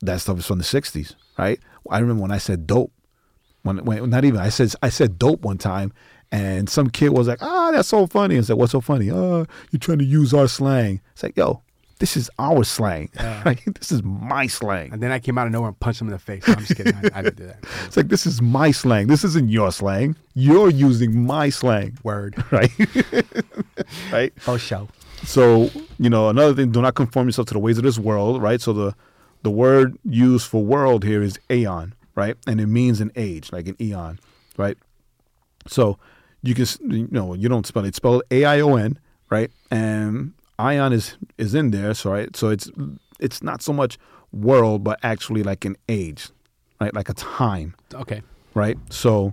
[0.00, 1.60] that stuff is from the '60s, right?
[1.90, 2.92] I remember when I said dope,
[3.62, 5.92] when, when not even I said I said dope one time,
[6.32, 9.10] and some kid was like, "Ah, that's so funny." And said, "What's so funny?
[9.10, 11.62] Uh, you're trying to use our slang." It's like, yo,
[11.98, 13.10] this is our slang,
[13.44, 13.60] right?
[13.78, 14.92] This is my slang.
[14.92, 16.46] And then I came out of nowhere and punched him in the face.
[16.46, 16.94] No, I'm just kidding.
[16.94, 17.64] I, I didn't do that.
[17.86, 19.06] It's like this is my slang.
[19.06, 20.16] This isn't your slang.
[20.34, 22.42] You're using my slang, Word.
[22.50, 22.70] right?
[24.12, 24.32] right.
[24.40, 24.88] For show.
[25.24, 28.42] So, you know, another thing, do not conform yourself to the ways of this world,
[28.42, 28.60] right?
[28.60, 28.94] So the
[29.42, 32.36] the word used for world here is aeon, right?
[32.46, 34.18] And it means an age, like an eon,
[34.56, 34.78] right?
[35.66, 35.98] So
[36.42, 38.98] you can, you know, you don't spell it, it's spelled A I O N,
[39.30, 39.50] right?
[39.70, 42.70] And ion is is in there, so right, so it's
[43.20, 43.98] it's not so much
[44.32, 46.28] world, but actually like an age,
[46.80, 46.92] right?
[46.94, 48.22] Like a time Okay.
[48.54, 48.76] right?
[48.90, 49.32] So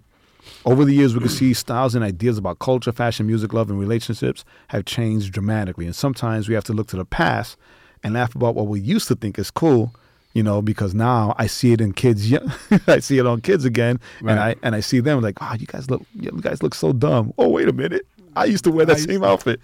[0.65, 3.79] over the years, we can see styles and ideas about culture, fashion, music, love, and
[3.79, 5.85] relationships have changed dramatically.
[5.85, 7.57] And sometimes we have to look to the past
[8.03, 9.93] and laugh about what we used to think is cool,
[10.33, 12.31] you know, because now I see it in kids.
[12.87, 15.65] I see it on kids again, and I and I see them like, oh, you
[15.67, 17.33] guys look, you guys look so dumb.
[17.39, 18.05] Oh, wait a minute,
[18.35, 19.61] I used to wear that same outfit.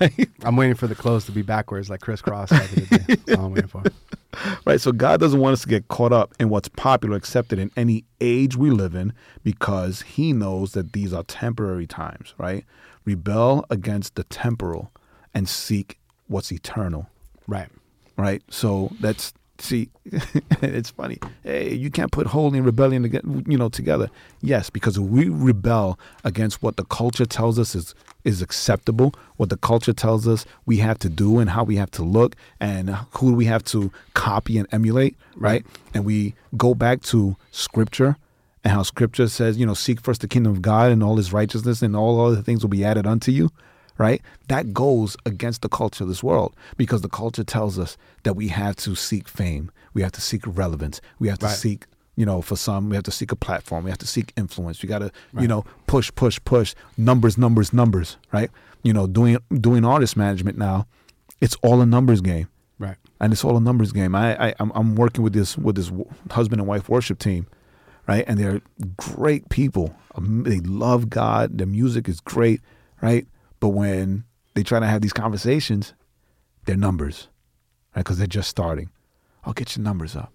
[0.00, 0.28] Right?
[0.42, 2.50] I'm waiting for the clothes to be backwards like crisscross.
[2.50, 3.14] back in the day.
[3.26, 3.82] That's all I'm waiting for.
[4.66, 4.80] right?
[4.80, 8.04] So God doesn't want us to get caught up in what's popular, accepted in any
[8.20, 12.64] age we live in, because He knows that these are temporary times, right?
[13.04, 14.92] Rebel against the temporal
[15.34, 15.98] and seek
[16.28, 17.08] what's eternal,
[17.46, 17.68] Right.
[18.16, 18.42] right?
[18.50, 19.32] So that's
[19.64, 19.88] see,
[20.62, 21.18] it's funny.
[21.42, 24.10] Hey, you can't put holy and rebellion together, you know, together.
[24.40, 27.94] Yes, because we rebel against what the culture tells us is
[28.24, 31.90] is acceptable, what the culture tells us we have to do and how we have
[31.92, 35.64] to look and who we have to copy and emulate, right?
[35.94, 38.16] And we go back to scripture
[38.64, 41.32] and how scripture says, you know, seek first the kingdom of God and all his
[41.32, 43.52] righteousness and all other things will be added unto you
[43.98, 44.22] right?
[44.48, 48.48] That goes against the culture of this world because the culture tells us that we
[48.48, 51.54] have to seek fame, we have to seek relevance, we have to Right.
[51.56, 51.86] seek,
[52.16, 54.82] you know, for some, we have to seek a platform, we have to seek influence.
[54.82, 58.50] We got to, you know, push, push, push, numbers, numbers, numbers, right?
[58.82, 60.86] You know, doing doing artist management now,
[61.40, 62.96] it's all a numbers game Right.
[63.20, 64.14] and it's all a numbers game.
[64.14, 65.90] I, I I'm, I'm working with this with this
[66.30, 67.46] husband and wife worship team,
[68.06, 68.24] right?
[68.28, 68.60] And they're
[68.96, 69.94] great people.
[70.18, 71.58] They love God.
[71.58, 72.60] Their music is great,
[73.02, 73.26] right?
[73.60, 75.94] But when they try to have these conversations,
[76.64, 77.28] they're numbers,
[77.94, 78.00] right?
[78.04, 78.90] Because they're just starting.
[79.44, 80.32] Oh, get your numbers up.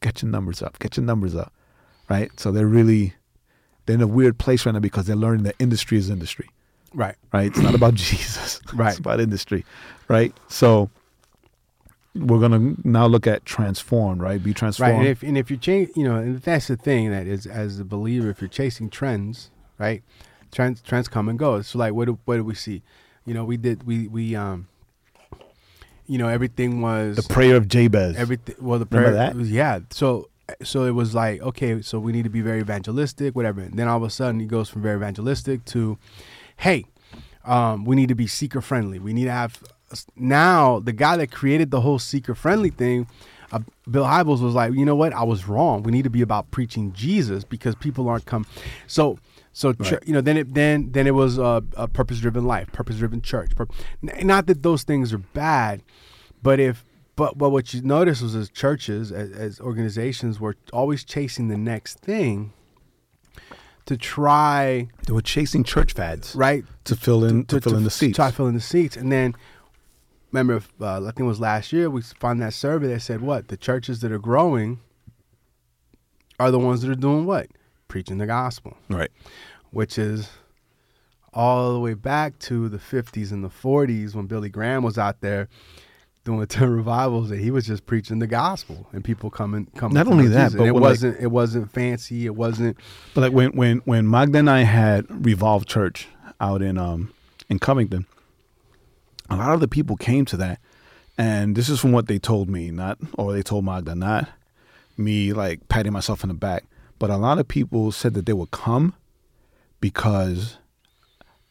[0.00, 0.78] Get your numbers up.
[0.78, 1.52] Get your numbers up,
[2.08, 2.30] right?
[2.38, 3.14] So they're really
[3.86, 6.48] they're in a weird place right now because they're learning that industry is industry
[6.94, 7.16] Right.
[7.32, 7.46] right?
[7.48, 8.60] It's not about Jesus.
[8.72, 8.90] Right.
[8.90, 9.64] It's about industry,
[10.08, 10.34] right?
[10.48, 10.90] So
[12.14, 14.42] we're gonna now look at transform, right?
[14.42, 14.56] Be Right.
[14.56, 14.94] transformed.
[15.00, 17.78] And if and if you change, you know, and that's the thing that is as
[17.80, 20.02] a believer, if you're chasing trends, right?
[20.54, 21.60] Trends trends come and go.
[21.62, 22.82] So like, what do, what do we see?
[23.26, 24.68] You know, we did we we um.
[26.06, 28.16] You know, everything was the prayer of Jabez.
[28.16, 28.56] everything.
[28.60, 29.34] Well, the Remember prayer that?
[29.36, 29.80] was yeah.
[29.90, 30.28] So
[30.62, 33.62] so it was like okay, so we need to be very evangelistic, whatever.
[33.62, 35.96] And then all of a sudden, he goes from very evangelistic to,
[36.58, 36.84] hey,
[37.44, 38.98] um, we need to be seeker friendly.
[38.98, 39.62] We need to have
[40.14, 43.06] now the guy that created the whole seeker friendly thing.
[43.50, 45.12] Uh, Bill Hybels was like, you know what?
[45.14, 45.82] I was wrong.
[45.84, 48.44] We need to be about preaching Jesus because people aren't come.
[48.88, 49.18] So,
[49.54, 50.06] so ch- Right.
[50.06, 53.22] you know, then it then then it was uh, a purpose driven life, purpose driven
[53.22, 53.56] church.
[53.56, 53.68] Pur-
[54.02, 55.82] not that those things are bad,
[56.42, 56.84] but if
[57.16, 61.56] but but what you notice was as churches as, as organizations were always chasing the
[61.56, 62.52] next thing
[63.86, 67.90] to try they were chasing church fads, right To fill in to, fill in the
[67.90, 68.16] seats.
[68.16, 69.34] Try fill in the seats, and then
[70.32, 73.48] remember, uh, I think it was last year we found that survey that said what
[73.48, 74.80] the churches that are growing
[76.40, 77.46] are the ones that are doing what
[77.94, 79.08] preaching the gospel, right.
[79.70, 80.28] which is
[81.32, 85.20] all the way back to the 50s and the 40s when Billy Graham was out
[85.20, 85.48] there
[86.24, 89.94] doing tent revivals that he was just preaching the gospel and people coming coming.
[89.94, 90.58] Not only that, Jesus.
[90.58, 92.26] but it wasn't it wasn't fancy.
[92.26, 92.78] It wasn't
[93.14, 96.08] But like when when when Magda and I had Revolve Church
[96.40, 97.14] out in um
[97.48, 98.06] in Covington,
[99.30, 100.58] a lot of the people came to that,
[101.16, 104.30] and this is from what they told me, not or they told Magda, not
[104.96, 106.64] me like patting myself in the back.
[107.04, 108.94] But a lot of people said that they would come
[109.78, 110.56] because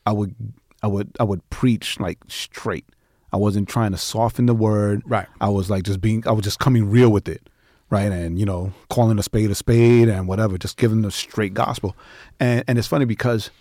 [0.04, 0.34] I would
[0.82, 2.86] I would I would preach like straight.
[3.32, 5.04] I wasn't trying to soften the word.
[5.06, 5.28] Right.
[5.40, 7.52] I was like just being I was just coming real with it.
[7.92, 8.12] Right.
[8.12, 11.96] And, you know, calling a spade a spade and whatever, just giving the straight gospel.
[12.40, 13.52] And and it's funny because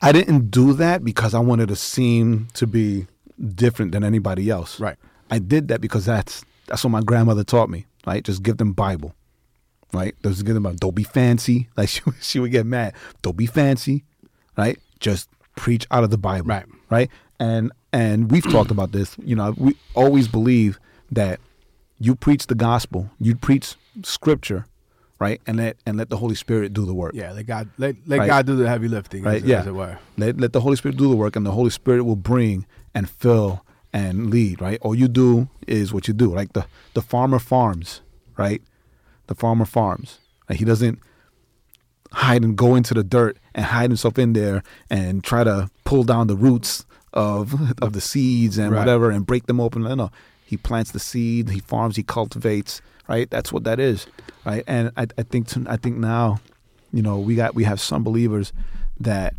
[0.00, 3.08] I didn't do that because I wanted to seem to be
[3.56, 4.78] different than anybody else.
[4.78, 4.96] Right.
[5.28, 7.86] I did that because that's that's what my grandmother taught me.
[8.06, 8.22] Right.
[8.22, 9.16] Just give them Bible.
[9.92, 10.14] Right.
[10.22, 11.68] Just give good a don't be fancy.
[11.76, 12.94] Like she would- she would get mad.
[13.22, 14.04] Don't be fancy.
[14.56, 14.78] Right.
[15.00, 16.46] Just preach out of the Bible.
[16.48, 16.66] Right.
[16.90, 17.10] Right.
[17.38, 19.16] And and we've talked about this.
[19.24, 20.78] You know, we always believe
[21.10, 21.40] that
[21.98, 23.74] you preach the gospel, you preach
[24.04, 24.66] scripture,
[25.18, 27.12] right, and let and let the Holy Spirit do the work.
[27.14, 27.32] yeah.
[27.32, 28.26] Let God let let Right.
[28.28, 29.22] God do the heavy lifting.
[29.24, 29.60] Right, As, yeah.
[29.60, 29.98] as it were.
[30.16, 32.64] Let let the Holy Spirit do the work, and the Holy Spirit will bring
[32.94, 34.60] and fill and lead.
[34.60, 34.78] Right.
[34.82, 36.32] All you do is what you do.
[36.34, 38.02] Like the the farmer farms.
[38.36, 38.62] Right.
[39.30, 40.18] The farmer farms.
[40.48, 40.98] Like he doesn't
[42.12, 46.02] hide and go into the dirt and hide himself in there and try to pull
[46.02, 48.80] down the roots of of the seeds and Right.
[48.80, 49.82] whatever and break them open.
[49.82, 50.10] No, no.
[50.44, 51.50] He plants the seed.
[51.50, 51.94] He farms.
[51.94, 52.82] He cultivates.
[53.08, 53.30] Right.
[53.30, 54.08] That's what that is.
[54.44, 54.64] Right.
[54.66, 56.40] And I, I think to, I think now,
[56.92, 58.52] you know, we got we have some believers
[58.98, 59.34] that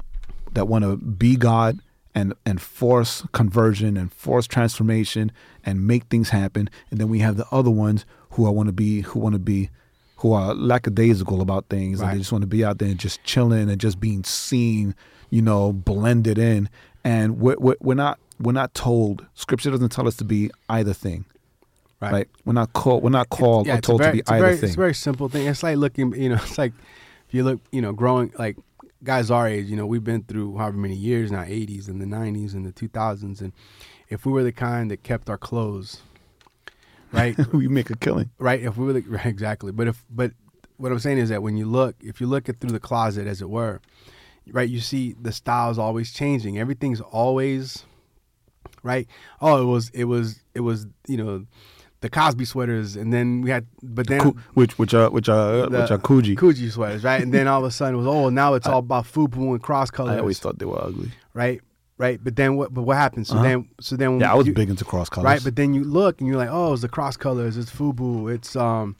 [0.53, 1.79] that want to be God
[2.15, 5.33] and and force conversion and force transformation
[5.65, 6.69] and make things happen.
[6.89, 9.39] And then we have the other ones who are want to be who want to
[9.39, 9.69] be
[10.21, 13.23] who are lackadaisical about things and they just want to be out there and just
[13.23, 14.93] chilling and just being seen,
[15.31, 16.69] you know, blended in.
[17.03, 19.25] And we're, we're, we're not we're not told.
[19.33, 21.25] Scripture doesn't tell us to be either thing,
[21.99, 22.11] Right.
[22.11, 22.27] right?
[22.45, 23.01] We're not called.
[23.01, 24.67] We're not called yeah, or told very, to be either very, thing.
[24.69, 25.47] It's a very simple thing.
[25.47, 26.73] It's like looking, you know, it's like
[27.27, 28.57] if you look, you know, growing like
[29.03, 32.05] guys our age, you know, we've been through however many years now, 80s and the
[32.05, 33.53] 90s and the 2000s, and
[34.09, 36.01] if we were the kind that kept our clothes,
[37.11, 38.31] right, we make a killing.
[38.39, 40.31] right, if we the, right, exactly, but if but
[40.77, 43.27] what I'm saying is that when you look, if you look at through the closet,
[43.27, 43.81] as it were,
[44.51, 46.57] right, you see the style's always changing.
[46.57, 47.85] Everything's always
[48.83, 49.07] right.
[49.41, 51.45] Oh, it was it was it was you know
[52.01, 54.21] the Cosby sweaters, and then we had, but then
[54.55, 56.35] which which are which are the which are Coogi.
[56.35, 57.21] Coogi sweaters, right?
[57.21, 59.61] And then all of a sudden it was oh now it's all about FUBU and
[59.61, 61.11] cross colors, I always thought they were ugly.
[61.33, 61.61] right?
[62.01, 62.73] Right, but then what?
[62.73, 63.27] But what happened?
[63.27, 63.43] So Uh-huh.
[63.43, 65.25] then, so then, Yeah, I was you- big into cross colors.
[65.25, 65.43] right?
[65.43, 68.55] But then you look and you're like, oh, it's the cross colors, it's FUBU, it's
[68.55, 68.95] um,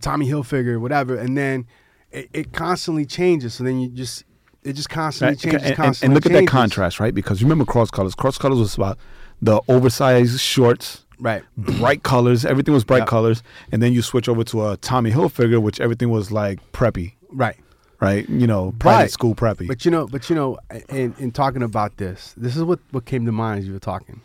[0.00, 1.66] Tommy Hilfiger, whatever, and then
[2.12, 3.54] it, it constantly changes.
[3.54, 4.24] So then you just
[4.62, 7.14] it just constantly changes, And, constantly and look at that contrast, right?
[7.14, 8.14] Because you remember cross colors.
[8.14, 8.98] Cross colors was about
[9.40, 11.42] the oversized shorts, right?
[11.56, 12.44] bright colors.
[12.44, 13.06] Everything was bright Yeah.
[13.16, 13.42] colors,
[13.72, 17.56] and then you switch over to a Tommy Hilfiger, which everything was like preppy, Right.
[18.00, 18.28] Right?
[18.28, 19.66] You know, private school preppy.
[19.66, 23.04] But you know, but you know, in in talking about this, this is what what
[23.04, 24.20] came to mind as you were talking.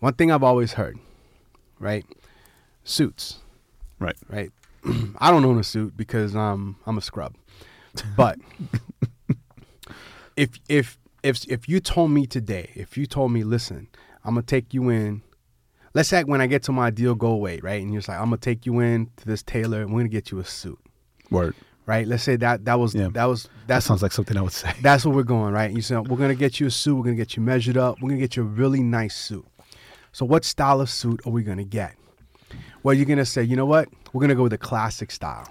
[0.00, 0.98] One thing I've always heard,
[1.78, 2.04] right?
[2.84, 3.38] Suits,
[3.98, 4.16] right.
[4.28, 4.52] right?
[5.18, 7.34] I don't own a suit because um I'm a scrub.
[8.16, 8.38] But
[10.36, 13.88] if if if if you told me today, if you told me, listen,
[14.24, 15.22] I'm gonna take you in.
[15.94, 17.80] Let's say when I get to my ideal goal weight, right?
[17.80, 20.08] And you're just like, I'm gonna take you in to this tailor, and we're gonna
[20.08, 20.78] get you a suit,
[21.30, 21.54] Word.
[21.86, 22.06] Right?
[22.06, 23.08] Let's say that that was Yeah.
[23.12, 24.72] that was That sounds like something I would say.
[24.82, 25.70] that's what we're going, right?
[25.70, 26.96] You said we're gonna get you a suit.
[26.96, 28.00] We're gonna get you measured up.
[28.00, 29.46] We're gonna get you a really nice suit.
[30.12, 31.94] So, what style of suit are we gonna get?
[32.82, 33.88] Well, you're gonna say, you know what?
[34.12, 35.48] We're gonna go with the classic style.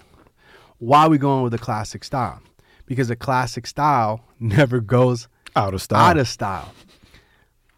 [0.80, 2.42] Why are we going with the classic style?
[2.86, 6.00] Because the classic style never goes Out of style.
[6.00, 6.74] out of style,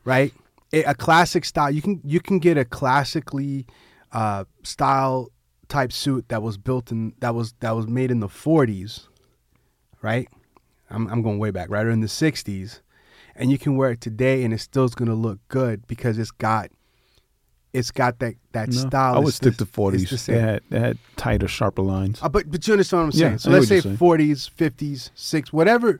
[0.03, 0.33] right?
[0.73, 1.71] A, a classic style.
[1.71, 3.65] You can you can get a classically
[4.11, 5.29] uh, style
[5.65, 9.07] type suit that was built in that was that was made in the 40s,
[10.01, 10.27] right?
[10.89, 11.85] I'm I'm going way back, right?
[11.85, 12.81] Or in the 60s,
[13.35, 16.69] and you can wear it today, and it still's gonna look good because it's got
[17.73, 19.15] it's got that that No, style.
[19.15, 20.11] I would It's stick the- to 40s.
[20.13, 22.19] it's the They had, they had tighter, sharper lines.
[22.21, 23.31] Uh, but but you understand what I'm saying.
[23.33, 25.99] Yeah, so let's say 40s, 50s, 6, whatever,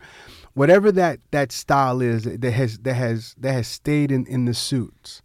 [0.53, 4.53] whatever that that style is that has that has that has stayed in in the
[4.53, 5.21] suits,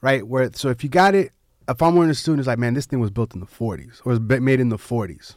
[0.00, 0.24] right?
[0.26, 1.32] Where so if you got it,
[1.70, 4.00] if I'm wearing a suit, it's like man, this thing was built in the 40s
[4.04, 5.34] or was made in the 40s.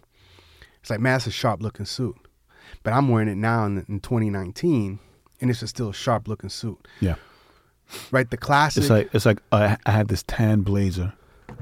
[0.82, 2.16] It's like man, that's a sharp looking suit,
[2.84, 5.00] but I'm wearing it now in, in 2019,
[5.42, 7.16] and it's a still a sharp looking suit, Yeah.
[8.12, 8.30] right?
[8.30, 11.14] The classic, It's like it's like I, I had this tan blazer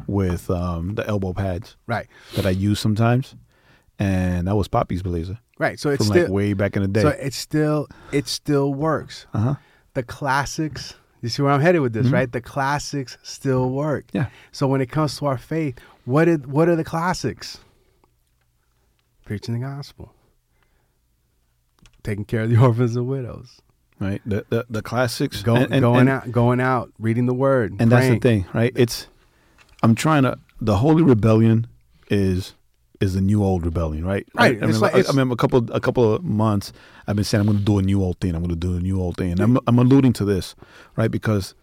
[0.07, 3.36] with um, the elbow pads right, that I use sometimes,
[3.99, 5.38] and that was Poppy's blazer.
[5.59, 5.80] Right.
[5.80, 7.01] So it's from still like way back in the day.
[7.03, 9.28] so it still it still works.
[9.34, 9.55] uh huh.
[9.93, 10.95] The classics.
[11.22, 12.13] You see where I'm headed with this, Mhm.
[12.13, 12.32] right?
[12.32, 14.05] The classics still work.
[14.11, 14.28] Yeah.
[14.51, 17.59] So when it comes to our faith, what did what are the classics?
[19.26, 20.13] Preaching the gospel.
[22.03, 23.61] Taking care of the orphans and widows.
[23.99, 24.22] Right.
[24.26, 25.43] The the, the classics.
[25.43, 27.76] Go, and- and- going and- out going out, reading the word.
[27.80, 28.74] and that's the thing, right?
[28.76, 29.07] It's
[29.84, 31.67] I'm trying to the holy rebellion
[32.09, 32.53] is
[33.02, 34.26] is the new old rebellion, right?
[34.36, 36.72] Right, I, I remember, like- I- I, remember a couple a couple of months
[37.08, 38.36] I've been saying I'm going to do a new old thing.
[38.36, 40.56] I'm going to do a new old thing, and I'm I'm alluding to this,
[40.95, 41.10] right?
[41.12, 41.56] Because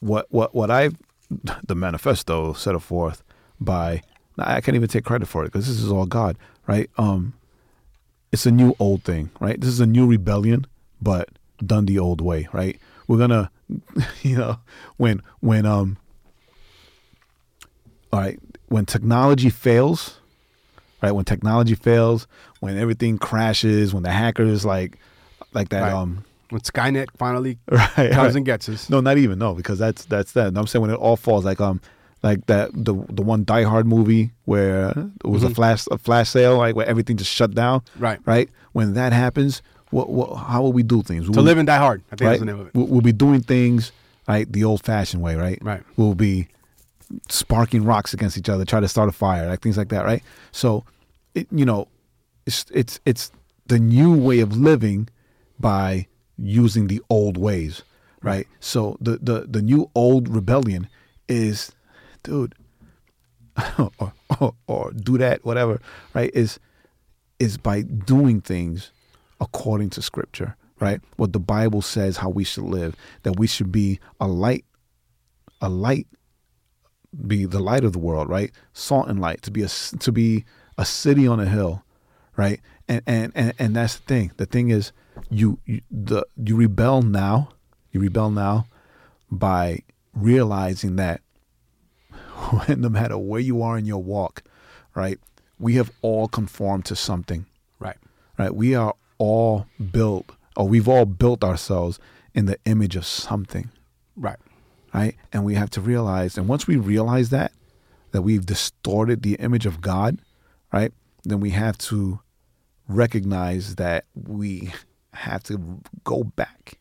[0.00, 0.90] what what what I
[1.66, 3.22] the manifesto set forth
[3.60, 4.02] by
[4.38, 6.88] I can't even take credit for it because this is all God, right?
[6.96, 7.34] Um,
[8.32, 9.60] it's a new old thing, right?
[9.60, 10.66] This is a new rebellion,
[11.02, 11.28] but
[11.64, 12.78] done the old way, right?
[13.06, 13.50] We're gonna,
[14.22, 14.60] you know,
[14.96, 15.98] when when um,
[18.12, 18.38] all right,
[18.68, 20.18] when technology fails,
[21.02, 21.12] right?
[21.12, 22.26] When technology fails,
[22.60, 24.98] when everything crashes, when the hackers like,
[25.52, 25.92] like that, Right.
[25.92, 28.34] um, When Skynet finally right, comes right.
[28.36, 28.90] and gets us.
[28.90, 30.52] No, not even no, because that's that's that.
[30.52, 31.80] No, I'm saying when it all falls, like um,
[32.22, 35.54] like that the the one Die Hard movie where it was a Mhm.
[35.54, 38.18] flash a flash sale, like where everything just shut down, Right.
[38.26, 38.48] right?
[38.72, 41.26] When that happens, what, what how will we do things?
[41.26, 42.02] To We'll- live and die hard.
[42.12, 42.28] I think right?
[42.30, 42.74] that's the name of it.
[42.74, 43.92] We'll, we'll be doing things
[44.28, 45.58] right the old fashioned way, right?
[45.62, 45.82] Right.
[45.96, 46.48] We'll be
[47.28, 50.22] sparking rocks against each other, try to start a fire, like things like that, right?
[50.52, 50.84] So,
[51.34, 51.88] it, you know,
[52.46, 53.30] it's it's it's
[53.66, 55.08] the new way of living
[55.58, 56.06] by
[56.36, 57.82] using the old ways,
[58.22, 58.46] right?
[58.60, 60.88] So the the the new old rebellion
[61.28, 61.72] is,
[62.22, 62.54] dude,
[63.78, 65.80] or, or or do that whatever,
[66.14, 66.30] right?
[66.34, 66.58] Is
[67.38, 68.92] is by doing things
[69.40, 71.00] according to scripture, right?
[71.16, 74.64] What the Bible says how we should live, that we should be a light,
[75.60, 76.06] a light,
[77.26, 78.52] be the light of the world, right?
[78.72, 80.44] Salt and light, to be a to be
[80.78, 81.82] a city on a hill,
[82.36, 82.60] right?
[82.88, 84.32] And and and, and that's the thing.
[84.36, 84.92] The thing is,
[85.28, 87.50] you, you the you rebel now,
[87.92, 88.66] you rebel now
[89.30, 89.80] by
[90.14, 91.20] realizing that
[92.68, 94.42] no matter where you are in your walk,
[94.94, 95.18] right?
[95.58, 97.46] We have all conformed to something
[97.78, 97.96] Right.
[98.38, 98.54] right?
[98.54, 101.98] We are all built, or we've all built ourselves
[102.34, 103.70] in the image of something,
[104.16, 104.38] Right.
[104.94, 105.14] Right?
[105.32, 107.52] And we have to realize, and once we realize that,
[108.12, 110.20] that we've distorted the image of God,
[110.72, 110.92] right?
[111.24, 112.20] Then we have to
[112.88, 114.72] recognize that we
[115.14, 116.78] have to go back,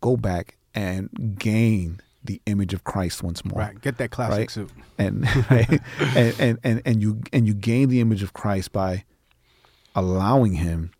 [0.00, 3.80] go back and gain the image of Christ once more Right.
[3.80, 4.50] Get that classic Right.
[4.50, 4.70] suit.
[4.98, 5.80] and, right?
[6.16, 9.04] and and and and you and you gain the image of Christ by
[9.94, 10.90] allowing him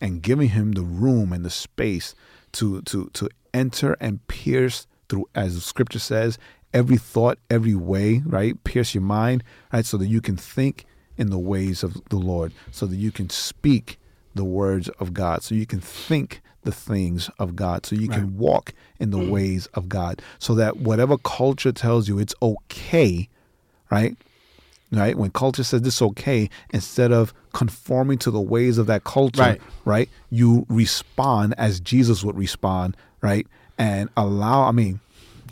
[0.00, 2.14] and giving him the room and the space
[2.52, 6.38] to to to enter and pierce through as the scripture says
[6.72, 9.42] every thought every way right pierce your mind
[9.72, 10.84] right so that you can think
[11.16, 13.98] in the ways of the Lord so that you can speak
[14.34, 18.18] the words of God so you can think the things of God so you Right.
[18.18, 19.28] can walk in the mm.
[19.28, 23.28] ways of God so that whatever culture tells you it's okay
[23.90, 24.16] right
[24.90, 29.04] right when culture says this is okay instead of conforming to the ways of that
[29.04, 29.60] culture Right.
[29.84, 33.46] right you respond as Jesus would respond right
[33.78, 35.00] and allow I mean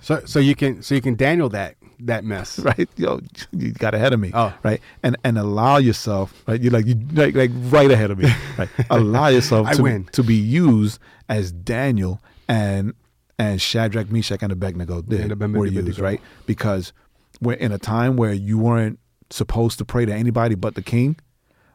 [0.01, 2.59] So so you can so you can Daniel that that mess.
[2.71, 3.21] right yo
[3.53, 4.53] you got ahead of me Oh.
[4.65, 8.29] right and and allow yourself right you're like you like, like right ahead of me
[8.59, 10.05] right allow yourself to, win.
[10.13, 10.99] to be used
[11.29, 12.95] as Daniel and
[13.39, 16.93] and Shadrach Meshach and Abednego did Abednego were used right because
[17.41, 18.99] we're in a time where you weren't
[19.31, 21.17] supposed to pray to anybody but the king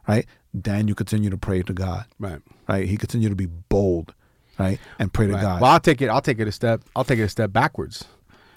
[0.06, 0.26] right
[0.58, 2.40] Daniel continued to pray to God Right.
[2.68, 4.14] right he continued to be bold
[4.58, 5.42] right and pray to Right.
[5.42, 6.08] God Well, I'll take it.
[6.08, 6.82] I'll take it a step.
[6.96, 8.04] I'll take it a step backwards.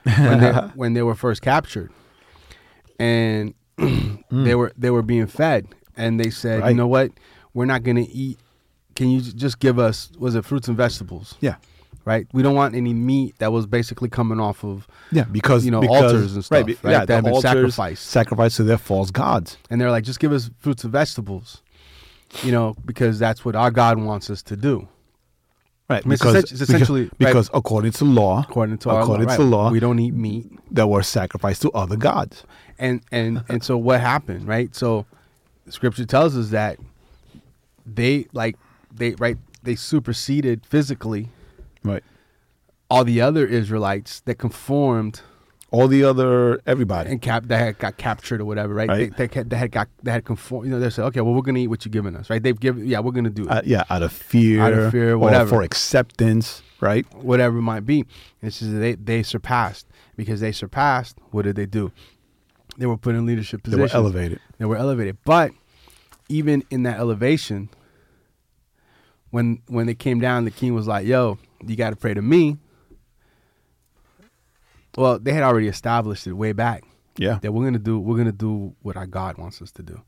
[0.03, 1.91] When they, when they were first captured,
[2.99, 3.53] and
[4.31, 7.11] they were they were being fed, and they said, "You know what?
[7.53, 8.39] We're not going to eat.
[8.95, 11.35] Can you just give us was it fruits and vegetables?
[11.39, 11.55] yeah
[12.03, 12.25] Right.
[12.33, 15.81] We don't want any meat that was basically coming off of, Yeah, because You know,
[15.81, 18.05] because, altars and stuff, be- right, Yeah, that the have been altars sacrificed.
[18.07, 19.57] sacrificed to their false gods.
[19.69, 21.61] and they're like, just give us fruits and vegetables,
[22.41, 24.87] you know, because that's what our God wants us to do.
[25.91, 29.27] Right, I mean, it's because, it's essentially- because, because according to law, According to according
[29.27, 30.49] law, to right, law, we don't eat meat.
[30.71, 32.43] that were sacrificed to other gods.
[32.79, 35.05] and and and so what happened right so
[35.69, 36.77] scripture tells us that
[37.85, 38.55] they like
[38.93, 41.29] they right they superseded physically
[41.83, 42.03] Right,
[42.89, 45.21] all the other israelites that conformed
[45.71, 47.09] all the other everybody.
[47.09, 49.15] and cap that had got captured or whatever right, Right.
[49.17, 51.41] They, they, they had got they had conformed you know they said okay well we're
[51.41, 53.61] gonna eat what you're giving us right they've given yeah we're gonna do it Uh,
[53.65, 55.49] yeah, out of fear, Out of fear, whatever.
[55.49, 56.61] for acceptance.
[56.81, 58.05] Right, whatever it might be
[58.41, 61.91] it's just they they surpassed because they surpassed what did they do
[62.77, 63.79] they were put in leadership position.
[63.79, 64.39] they positions were elevated.
[64.57, 65.17] They were elevated.
[65.25, 65.51] But
[66.29, 67.69] even in that elevation,
[69.29, 72.21] when when it came down, the king was like, "Yo, you got to pray to
[72.21, 72.57] me."
[74.97, 76.83] Well, they had already established it way back
[77.17, 77.39] Yeah.
[77.41, 80.01] that we're gonna do we're gonna do what our God wants us to do,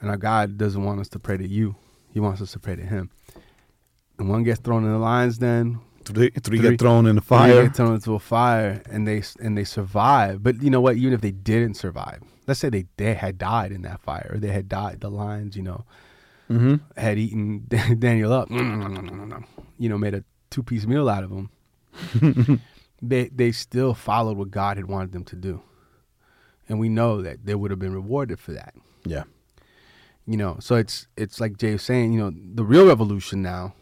[0.00, 1.76] and our God doesn't want us to pray to you;
[2.12, 3.10] He wants us to pray to Him.
[4.18, 7.20] And one gets thrown in the lions, then Three, three, Three- get thrown in the
[7.20, 7.62] Three fire.
[7.64, 10.42] get thrown into a fire, and they and they survive.
[10.42, 10.96] But you know what?
[10.96, 14.38] Even if they didn't survive, let's say they they had died in that fire, or
[14.38, 15.84] they had died, the lions, you know,
[16.50, 16.76] Mm-hmm.
[16.98, 17.66] had eaten
[17.98, 18.48] Daniel up,
[19.78, 21.50] you know, made a two piece meal out of him.
[23.02, 25.62] they they still followed what God had wanted them to do,
[26.68, 28.74] and we know that they would have been rewarded for that.
[29.04, 29.24] Yeah.
[30.26, 33.74] You know, so it's it's like Jae was saying, you know, the real revolution now.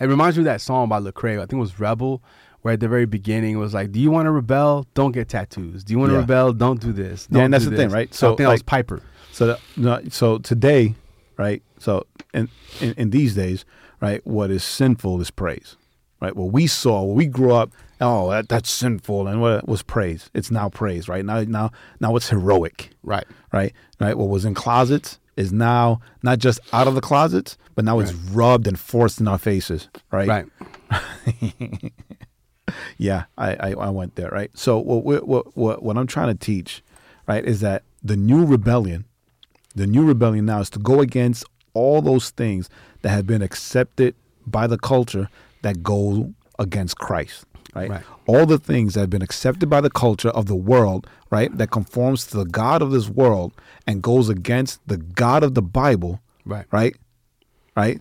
[0.00, 1.36] It reminds me of that song by Lecrae.
[1.36, 2.22] I think it was Rebel,
[2.62, 4.86] where at the very beginning it was like, "Do you want to rebel?
[4.94, 5.84] Don't get tattoos.
[5.84, 6.20] Do you want to Yeah.
[6.20, 6.52] rebel?
[6.52, 8.12] Don't do this." Yeah, Don't and that's the thing, right?
[8.12, 9.00] So I think that was like- Piper.
[9.32, 10.94] So, the, no, so today,
[11.36, 11.62] right?
[11.78, 12.48] So, in,
[12.80, 13.64] in in these days,
[14.00, 14.24] right?
[14.26, 15.76] What is sinful is praise,
[16.20, 16.36] right?
[16.36, 20.30] What we saw, what we grew up, oh, that, that's sinful, and what was praise?
[20.34, 21.24] It's now praise, right?
[21.24, 21.70] Now, now,
[22.00, 23.24] now it's heroic, Right.
[23.52, 23.72] right?
[24.00, 24.16] Right.
[24.18, 28.12] What was in closets is now not just out of the closets, but now it's
[28.12, 30.28] rubbed and forced in our faces, right?
[30.28, 30.46] Right.
[32.96, 34.50] Yeah, I, I, I went there, right?
[34.54, 36.82] So what, what what what I'm trying to teach,
[37.28, 39.04] right, is that the new rebellion,
[39.74, 42.70] the new rebellion now is to go against all those things
[43.02, 44.14] that have been accepted
[44.46, 45.28] by the culture
[45.62, 47.90] that go against Christ, right?
[47.90, 48.02] Right.
[48.26, 51.70] All the things that have been accepted by the culture of the world, right, that
[51.70, 53.52] conforms to the God of this world
[53.86, 56.66] and goes against the God of the Bible, Right.
[56.70, 56.96] right?
[57.76, 58.00] Right?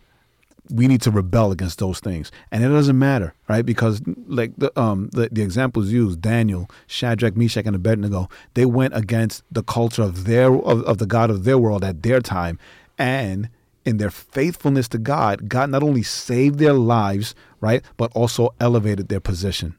[0.70, 2.32] We need to rebel against those things.
[2.52, 3.66] And it doesn't matter, right?
[3.66, 8.96] Because like the um the, the examples used, Daniel, Shadrach, Meshach, and Abednego, they went
[8.96, 12.60] against the culture of their of, of the God of their world at their time.
[12.98, 13.50] And
[13.84, 19.08] in their faithfulness to God, God not only saved their lives, right, but also elevated
[19.10, 19.70] their position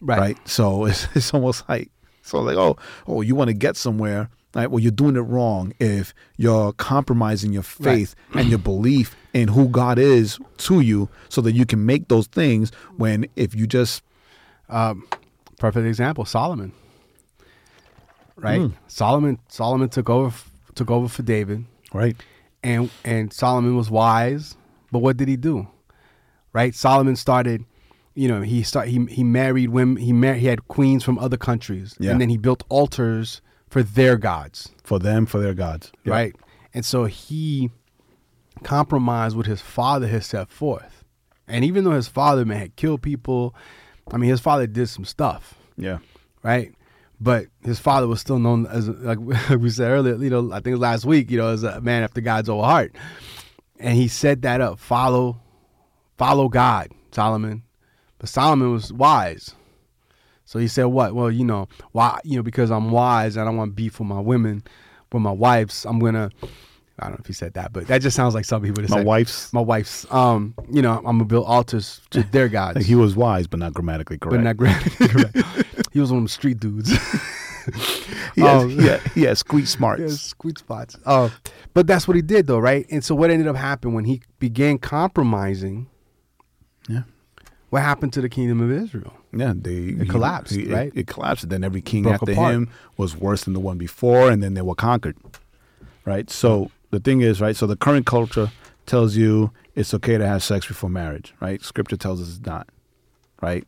[0.00, 0.18] Right.
[0.20, 0.38] right?
[0.48, 1.90] So it's it's almost like
[2.22, 2.76] so like oh
[3.08, 4.68] oh you want to get somewhere, right?
[4.70, 9.68] Well, you're doing it wrong if you're compromising your faith and your belief in who
[9.68, 10.38] God is
[10.68, 12.70] to you, so that you can make those things.
[12.96, 14.02] When if you just
[14.68, 15.06] Um,
[15.58, 16.72] perfect example, Solomon.
[18.36, 18.60] Right.
[18.60, 18.72] Mm.
[18.88, 19.38] Solomon.
[19.48, 20.36] Solomon took over.
[20.74, 21.64] Took over for David.
[21.94, 22.16] right,
[22.62, 24.56] and and Solomon was wise,
[24.92, 25.66] but what did he do?
[26.56, 26.74] Right?
[26.74, 27.64] Solomon started,
[28.14, 31.36] you know, he start he he married women, he mar- he had queens from other
[31.36, 32.10] countries, Yeah.
[32.12, 36.12] and then he built altars for their gods, for them for their gods, Yeah.
[36.14, 36.34] right?
[36.72, 37.70] And so he
[38.62, 41.04] compromised what his father had set forth,
[41.46, 43.54] and even though his father man had killed people,
[44.10, 45.98] I mean, his father did some stuff, Yeah,
[46.42, 46.72] right?
[47.20, 50.68] But his father was still known as, like we said earlier, you know, I think
[50.68, 52.94] it was last week, you know, as a man after God's own heart.
[53.78, 55.38] And he set that up follow,
[56.16, 57.62] follow God, Solomon.
[58.18, 59.54] But Solomon was wise.
[60.44, 61.14] So he said, what?
[61.14, 64.08] Well, you know, why, you know, because I'm wise and I don't want beef with
[64.08, 64.62] my women,
[65.12, 66.30] with my wives, I'm going to,
[66.98, 68.98] I don't know if he said that, but that just sounds like would have my
[68.98, 69.06] said.
[69.06, 72.76] wife's My wife's, um, you know, I'm going to build altars to their gods.
[72.76, 74.36] like he was wise, but not grammatically correct.
[74.36, 74.92] but not granted.
[75.10, 75.36] correct.
[75.92, 76.90] He was one of them street dudes.
[78.34, 80.00] he, had, he had squeak smarts.
[80.02, 80.08] Yeah,
[80.42, 80.96] sweet spots.
[81.06, 81.30] Uh,
[81.72, 82.86] but that's what he did, though, right?
[82.90, 85.88] And so, what ended up happening when he began compromising?
[86.88, 87.02] Yeah.
[87.70, 89.12] What happened to the kingdom of Israel?
[89.32, 90.92] Yeah, they It collapsed, he- right?
[90.94, 91.44] It, it collapsed.
[91.44, 92.54] And then every king Broke after apart.
[92.54, 95.16] him was worse than the one before, and then they were conquered.
[96.04, 96.30] Right.
[96.30, 97.56] So the thing is, right.
[97.56, 98.50] So the current culture
[98.86, 101.34] tells you it's okay to have sex before marriage.
[101.40, 101.60] Right.
[101.62, 102.68] Scripture tells us it's not.
[103.42, 103.66] Right.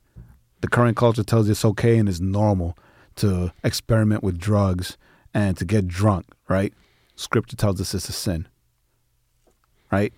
[0.61, 2.79] The current culture tells you it's okay and it's normal
[3.17, 4.97] to experiment with drugs
[5.35, 6.27] and to get drunk.
[6.49, 6.73] Right.
[7.17, 8.47] Scripture tells us it's a sin.
[9.91, 10.13] Right.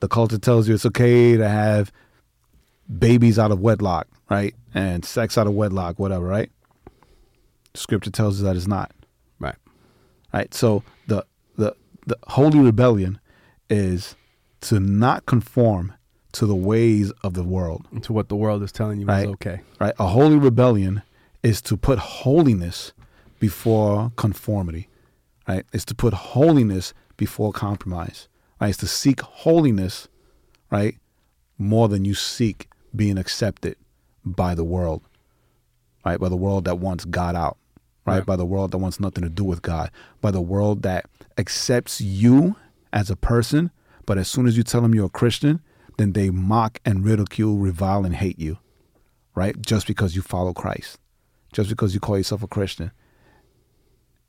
[0.00, 1.90] The culture tells you it's okay to have
[2.98, 4.54] babies out of wedlock, right?
[4.74, 6.50] And sex out of wedlock, whatever, right?
[7.74, 8.92] Scripture tells us that it's not.
[9.38, 9.56] Right.
[10.32, 10.52] Right.
[10.54, 11.24] So the
[11.56, 11.74] the
[12.06, 13.18] the holy rebellion
[13.70, 14.14] is
[14.62, 15.94] to not conform
[16.32, 17.86] to the ways of the world.
[18.02, 19.26] To what the world is telling you Right.
[19.26, 19.60] is okay.
[19.80, 19.94] Right?
[19.98, 21.02] A holy rebellion
[21.42, 22.92] is to put holiness
[23.38, 24.88] before conformity.
[25.48, 25.64] Right?
[25.72, 28.28] It's to put holiness before compromise.
[28.60, 28.68] Right?
[28.68, 30.08] It's to seek holiness,
[30.70, 30.96] right?
[31.58, 33.76] More than you seek being accepted
[34.24, 35.02] by the world.
[36.04, 36.18] Right?
[36.18, 37.58] By the world that wants God out.
[38.04, 38.16] Right?
[38.18, 38.26] Right.
[38.26, 39.90] By the world that wants nothing to do with God.
[40.20, 41.06] By the world that
[41.38, 42.56] accepts you
[42.92, 43.70] as a person,
[44.06, 45.60] but as soon as you tell them you're a Christian,
[45.98, 48.58] then they mock and ridicule, revile, and hate you
[49.34, 49.60] right?
[49.62, 50.98] Just because you follow Christ,
[51.52, 52.90] just because you call yourself a Christian.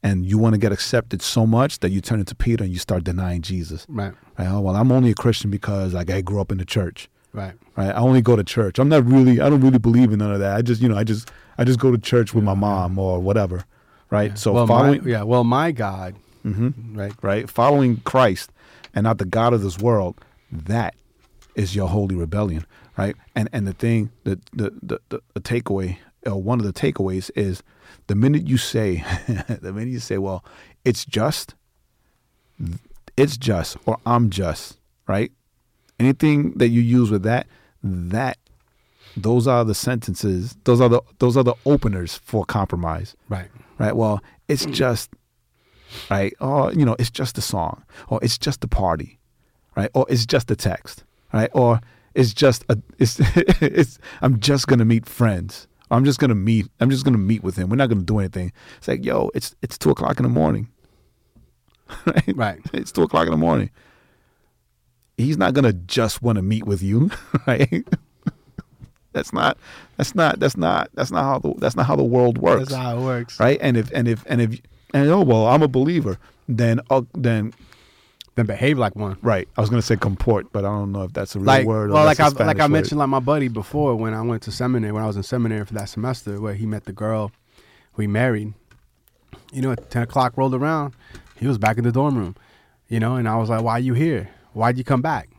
[0.05, 2.79] and you want to get accepted so much that you turn into Peter and you
[2.79, 3.85] start denying Jesus.
[3.87, 4.13] Right.
[4.37, 4.49] Right?
[4.49, 7.09] Oh, well, I'm only a Christian because like I grew up in the church.
[7.33, 7.53] Right.
[7.75, 7.89] Right?
[7.89, 8.77] I only go to church.
[8.79, 9.41] I'm not really.
[9.41, 10.55] I don't really believe in none of that.
[10.55, 13.19] I just, you know, I just, I just go to church with my mom or
[13.19, 13.63] whatever.
[14.11, 14.37] Right?
[14.37, 15.23] So well, following, my, yeah.
[15.23, 16.15] Well, my God.
[16.45, 16.73] Mhm.
[16.95, 17.13] Right.
[17.21, 17.49] right?
[17.49, 18.51] Following Christ
[18.93, 20.19] and not the God of this world,
[20.51, 20.93] that
[21.55, 22.65] is your holy rebellion,
[22.97, 23.15] right?
[23.35, 27.31] And and the thing, the the the, the, the takeaway, or one of the takeaways
[27.35, 27.63] is
[28.07, 29.03] the minute you say,
[29.61, 30.43] the minute you say, well,
[30.85, 31.55] it's just,
[33.17, 34.77] it's just, or I'm just,
[35.07, 35.31] right?
[35.99, 37.47] Anything that you use with that,
[37.83, 38.37] that,
[39.15, 40.55] those are the sentences.
[40.63, 43.47] Those are the those are the openers for compromise Right.
[43.77, 43.95] right?
[43.95, 45.11] Well, it's just,
[46.09, 46.33] right?
[46.41, 49.19] Or, you know, it's just a song, or it's just a party,
[49.77, 49.89] right?
[49.93, 51.49] Or it's just a text, right?
[51.53, 51.79] Or
[52.15, 53.19] it's just a, it's,
[53.61, 55.67] it's, I'm just gonna meet friends.
[55.91, 57.69] I'm just gonna meet, I'm just gonna meet with him.
[57.69, 58.51] We're not gonna do anything.
[58.79, 60.69] It's like, yo, it's, it's two o'clock in the morning,
[62.05, 62.33] right?
[62.35, 62.59] Right.
[62.73, 63.69] It's two o'clock in the morning.
[65.17, 67.11] He's not gonna just want to meet with you,
[67.47, 67.85] right?
[69.11, 69.57] That's not.
[69.97, 70.39] That's not.
[70.39, 70.89] That's not.
[70.95, 71.53] That's not how the.
[71.59, 73.39] That's not how the world works That's how it works.
[73.39, 73.59] right?
[73.61, 74.59] And if and if and if
[74.93, 76.17] and oh well, I'm a believer.
[76.49, 77.53] Then uh, then
[78.35, 79.17] Then behave like one.
[79.21, 79.47] right.
[79.55, 81.91] I was gonna say comport, but I don't know if that's a real like word.
[81.91, 82.67] Or well, like I like I Spanish word.
[82.71, 85.63] mentioned, like my buddy before when I went to seminary, when I was in seminary
[85.65, 87.31] for that semester, where he met the girl
[87.95, 88.53] we married.
[89.51, 90.95] You know, at ten o'clock rolled around,
[91.37, 92.35] he was back in the dorm room.
[92.89, 94.29] You know, and I was like, "Why are you here?
[94.53, 95.29] Why'd you come back?"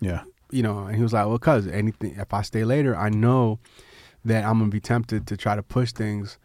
[0.00, 2.14] Yeah, You know, and he was like, "Well, cause anything.
[2.16, 3.58] If I stay later, I know
[4.24, 6.38] that I'm gonna be tempted to try to push things,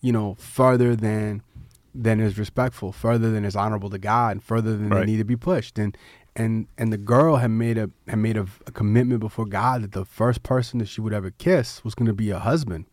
[0.00, 1.42] you know, further than
[1.94, 5.00] than is respectful, further than is honorable to God, and further than Right.
[5.00, 5.96] they need to be pushed." And
[6.34, 9.92] and and the girl had made a had made a, a commitment before God that
[9.92, 12.86] the first person that she would ever kiss was gonna be a husband.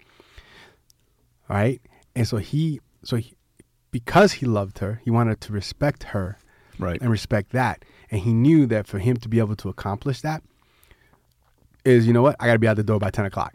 [1.48, 1.82] Right,
[2.16, 3.34] and so he so he,
[3.92, 6.38] because he loved her, he wanted to respect her
[6.78, 7.02] right.
[7.02, 7.84] and respect that.
[8.12, 10.42] And he knew that for him to be able to accomplish that
[11.86, 13.54] is, you know what, I got to be out the door by ten o'clock.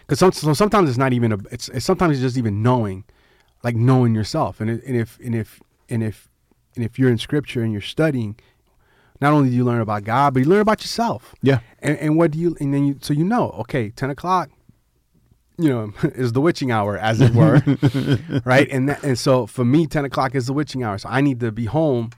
[0.00, 1.38] Because some, so sometimes it's not even a.
[1.50, 3.04] It's, it's sometimes it's just even knowing,
[3.62, 4.60] like knowing yourself.
[4.60, 6.28] And and if and if and if
[6.74, 8.36] and if you're in scripture and you're studying,
[9.20, 11.34] not only do you learn about God, but you learn about yourself.
[11.42, 12.56] Yeah, And, and what do you?
[12.60, 14.50] And then you so you know, okay, ten o'clock.
[15.58, 17.62] You know, is the witching hour, as it were,
[18.44, 18.66] right?
[18.70, 20.98] And that, and so for me, ten o'clock is the witching hour.
[20.98, 22.10] So I need to be home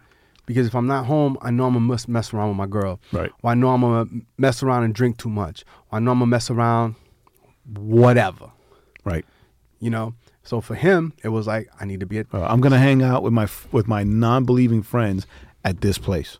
[0.46, 3.00] because if I'm not home, I know I'm gonna mess, mess around with my girl.
[3.12, 3.30] Right.
[3.42, 4.06] Or I know I'm gonna
[4.38, 5.64] mess around and drink too much.
[5.90, 6.94] Or I know I'm gonna mess around,
[7.76, 8.50] whatever.
[9.04, 9.24] right.
[9.80, 10.14] You know.
[10.44, 12.26] So for him, it was like I need to be at.
[12.32, 15.26] Uh, I'm gonna hang out with my with my non-believing friends
[15.64, 16.38] at this place.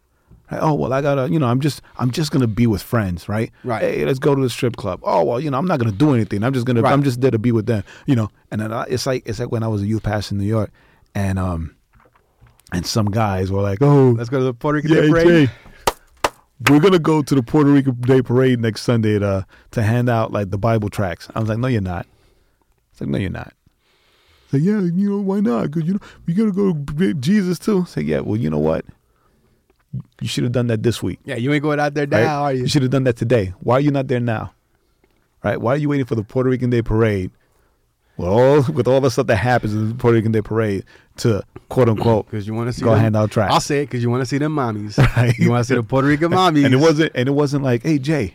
[0.51, 0.59] Right?
[0.61, 3.53] Oh well, I gotta, you know, I'm just I'm just gonna be with friends, right?
[3.63, 3.81] Right.
[3.83, 5.01] Hey, let's go to the strip club.
[5.05, 6.43] Oh well, you know, I'm not gonna do anything.
[6.43, 6.93] I'm just gonna Right.
[6.93, 8.31] I'm just there to be with them, you know.
[8.51, 10.47] And then I, it's like it's like when I was a youth pastor in New
[10.47, 10.73] York,
[11.15, 11.77] and um,
[12.73, 15.51] and some guys were like, oh, Let's go to the Puerto Rican yeah, Day Parade.
[15.51, 20.09] Jae, we're gonna go to the Puerto Rican Day Parade next Sunday to to hand
[20.09, 21.29] out like the Bible tracts.
[21.35, 22.07] I was like, no, you're not.
[22.93, 23.53] It's like, no, you're not.
[24.45, 25.70] It's like, yeah, you know, why not?
[25.70, 27.85] Because you know, we gotta go to Jesus too.
[27.87, 28.85] Say, yeah, well, you know what?
[30.20, 31.18] You should have done that this week.
[31.25, 32.23] Yeah, you ain't going out there Right?
[32.23, 32.62] now, are you?
[32.62, 33.53] You should have done that today.
[33.61, 34.53] Why are you not there now?
[35.45, 35.61] Right?
[35.61, 37.31] Why are you waiting for the Puerto Rican Day Parade?
[38.23, 40.85] With all with all the stuff that happens in the Puerto Rican Day Parade
[41.16, 43.53] to quote unquote Because you want to see go them- hand out tracts.
[43.53, 44.97] I'll say it because you want to see them mommies.
[45.16, 45.37] Right.
[45.39, 46.64] You want to see the Puerto Rican mommies.
[46.64, 48.35] And it wasn't and it wasn't like, hey Jae,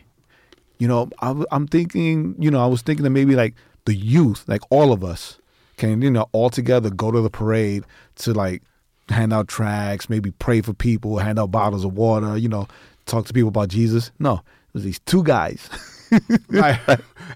[0.77, 4.43] you know, I, am thinking, you know, I was thinking that maybe like the youth,
[4.47, 5.39] like all of us,
[5.77, 7.85] can you know all together go to the parade
[8.17, 8.63] to like
[9.09, 12.67] hand out tracts, maybe pray for people, hand out bottles of water, you know,
[13.05, 14.11] talk to people about Jesus.
[14.19, 15.69] No, it was these two guys,
[16.49, 16.77] Right.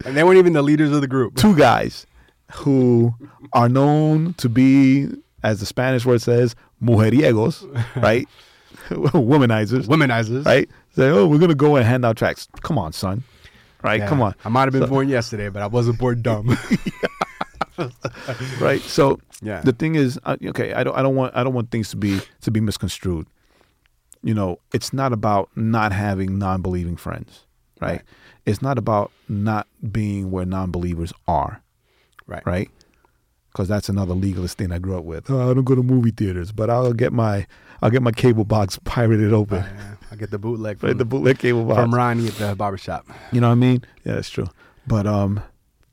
[0.04, 1.36] and they weren't even the leaders of the group.
[1.38, 2.06] two guys
[2.54, 3.14] who
[3.54, 5.08] are known to be,
[5.44, 7.64] as the Spanish word says, mujeriegos,
[8.04, 8.28] right?
[8.90, 9.86] Womanizers.
[9.88, 10.46] Womanizers.
[10.46, 10.70] right?
[10.96, 12.48] Say, oh, we're gonna go and hand out tracks.
[12.62, 13.24] Come on, son.
[13.84, 14.00] Right?
[14.02, 14.08] Yeah.
[14.08, 14.36] Come on.
[14.46, 16.56] I might have been So- born yesterday, but I wasn't born dumb.
[18.60, 18.82] Right.
[18.82, 19.62] So Yeah.
[19.62, 21.96] the thing is, uh, okay, I don't, I don't want, I don't want things to
[21.98, 23.26] be to be misconstrued.
[24.24, 27.46] You know, it's not about not having non-believing friends,
[27.80, 27.92] right?
[27.94, 28.02] Right.
[28.46, 31.62] It's not about not being where non-believers are,
[32.32, 32.46] right.
[32.46, 32.72] right?
[33.52, 35.30] Because that's another legalist thing I grew up with.
[35.30, 37.46] Oh, I don't go to movie theaters, but I'll get my,
[37.82, 39.96] I'll get my cable box pirated open, Right, yeah.
[40.12, 40.98] I get the bootleg from.
[40.98, 41.80] The bootleg cable box.
[41.82, 43.06] from Ronnie at the barbershop.
[43.32, 43.84] You know what I mean?
[44.06, 44.48] Yeah, that's true.
[44.88, 45.42] But um,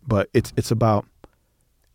[0.07, 1.07] but it's it's about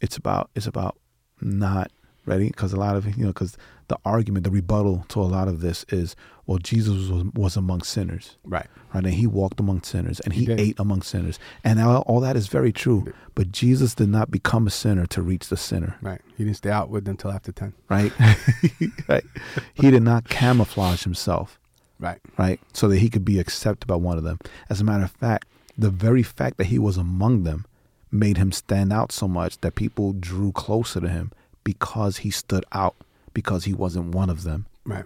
[0.01, 0.97] it's about it's about
[1.41, 1.91] not
[2.25, 3.57] ready because a lot of you know because
[3.89, 6.15] the argument, the rebuttal to a lot of this is,
[6.47, 8.65] well, Jesus was, was among sinners, Right.
[8.93, 9.03] right?
[9.03, 11.37] And he walked among sinners and He he, ate among sinners.
[11.65, 13.13] And all, all that is very true.
[13.35, 16.21] But Jesus did not become a sinner to reach the sinner, Right.
[16.37, 17.73] He didn't stay out with them until after 10.
[17.89, 18.13] right?
[19.09, 19.25] right?
[19.73, 21.59] He did not camouflage himself,
[21.99, 22.19] Right.
[22.37, 22.61] right?
[22.71, 24.39] So that he could be accepted by one of them.
[24.69, 25.45] As a matter of fact,
[25.77, 27.65] the very fact that he was among them
[28.11, 31.31] made him stand out so much that people drew closer to him
[31.63, 32.95] because he stood out,
[33.33, 34.65] because he wasn't one of them.
[34.85, 35.05] Right.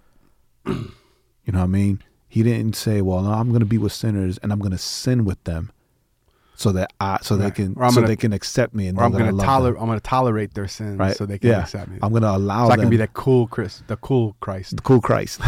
[1.45, 2.03] You know what I mean?
[2.28, 4.78] He didn't say, "Well, no, I'm going to be with sinners and I'm going to
[4.78, 5.72] sin with them,
[6.55, 9.12] so that I, so they can, so gonna- they can accept me and Or I'm
[9.14, 9.80] know that I gonna tolerate.
[9.82, 11.16] I'm gonna tolerate their sins Right?
[11.16, 11.62] so they can yeah.
[11.62, 11.99] accept me.
[12.01, 14.76] I'm going to allow so I can be that cool Chris, the cool Christ.
[14.76, 15.39] the cool Christ,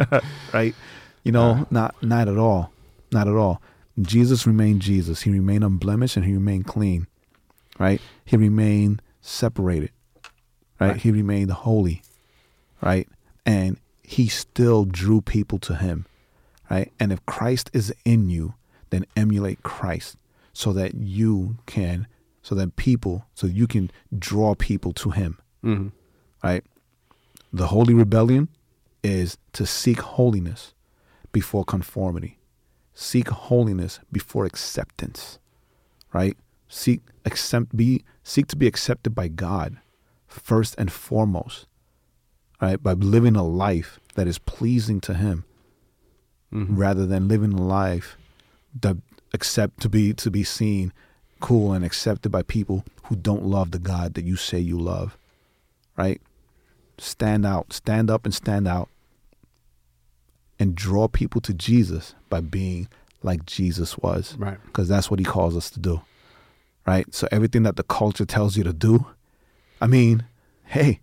[0.54, 0.76] right?
[1.24, 1.64] You know, Uh.
[1.72, 2.72] not not at all,
[3.10, 3.60] not at all.
[4.00, 5.22] Jesus remained Jesus.
[5.22, 7.08] He remained unblemished and he remained clean,
[7.80, 8.00] right?
[8.24, 9.90] He remained separated,
[10.80, 10.88] right?
[10.88, 10.96] Right.
[11.00, 12.02] He remained holy,
[12.82, 13.08] right?
[13.44, 16.06] And he still drew people to him,
[16.70, 16.92] right?
[16.98, 18.54] And if Christ is in you,
[18.90, 20.16] then emulate Christ
[20.52, 22.06] so that you can,
[22.42, 25.88] so that people, so you can draw people to him hmm
[26.42, 26.62] right?
[27.52, 28.48] The holy rebellion
[29.02, 30.74] is to seek holiness
[31.32, 32.38] before conformity.
[32.94, 35.38] Seek holiness before acceptance,
[36.12, 36.36] right?
[36.68, 39.78] Seek accept be seek to be accepted by God
[40.28, 41.66] first and foremost,
[42.60, 42.80] right?
[42.82, 45.44] By living a life that is pleasing to Him,
[46.50, 48.16] hmm rather than living a life
[48.80, 48.96] that
[49.34, 50.92] accept to be to be seen
[51.40, 55.16] cool and accepted by people who don't love the God that you say you love,
[55.96, 56.20] right?
[56.98, 58.88] Stand out, stand up and stand out
[60.58, 62.88] and draw people to Jesus by being
[63.22, 64.58] like Jesus was Right.
[64.66, 66.00] because that's what he calls us to do.
[66.86, 67.12] Right?
[67.14, 69.06] So everything that the culture tells you to do,
[69.80, 70.24] I mean,
[70.64, 71.00] hey,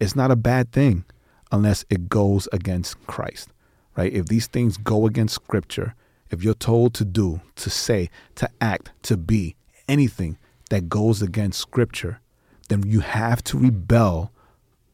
[0.00, 1.04] it's not a bad thing
[1.52, 3.50] unless it goes against Christ.
[3.96, 4.12] Right?
[4.12, 5.94] If these things go against scripture,
[6.30, 9.56] if you're told to do, to say, to act, to be
[9.88, 10.38] anything
[10.70, 12.20] that goes against scripture,
[12.68, 14.32] then you have to rebel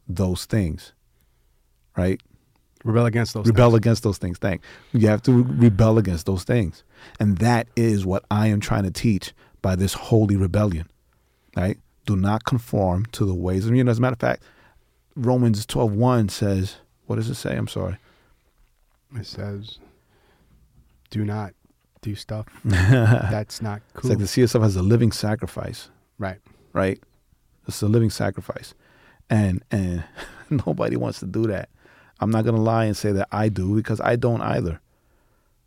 [0.09, 0.93] those things.
[1.97, 2.21] Right?
[2.85, 3.47] Rebel against those.
[3.47, 3.79] rebel things.
[3.79, 4.39] against those things.
[4.39, 4.63] Thank.
[4.93, 6.85] You have to rebel against those things,
[7.21, 10.89] and that is what I am trying to teach by this holy rebellion.
[11.57, 11.79] Right?
[12.07, 13.91] Do not conform to the ways of you know.
[13.91, 14.43] As a matter of fact,
[15.15, 16.77] Romans twelve one says,
[17.07, 17.99] "What does it say?" I'm sorry.
[19.15, 19.79] It says,
[21.11, 21.53] "Do not
[22.03, 25.91] do stuff that's not It's cool." like to see yourself as a living sacrifice.
[26.19, 26.39] right.
[26.73, 27.03] Right?
[27.67, 28.75] It's a living sacrifice,
[29.31, 30.05] and and
[30.67, 31.69] nobody wants to do that.
[32.21, 34.81] I'm not gonna lie and say that I do because I don't either.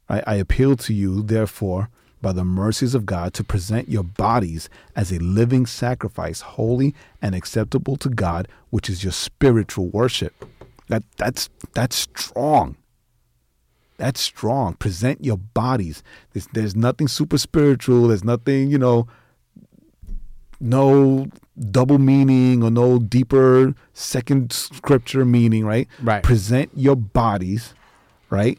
[0.08, 1.90] I, I appeal to you, therefore,
[2.22, 7.34] by the mercies of God, to present your bodies as a living sacrifice, holy and
[7.36, 10.46] acceptable to God, which is your spiritual worship.
[10.88, 12.76] That that's that's strong.
[13.98, 14.76] That's strong.
[14.76, 16.04] Present your bodies.
[16.32, 18.08] There's, there's nothing super spiritual.
[18.08, 19.08] There's nothing, you know,
[20.60, 21.28] no
[21.72, 25.88] double meaning or no deeper second scripture meaning, right?
[26.02, 26.24] Right.
[26.24, 27.74] Present your bodies,
[28.30, 28.58] right,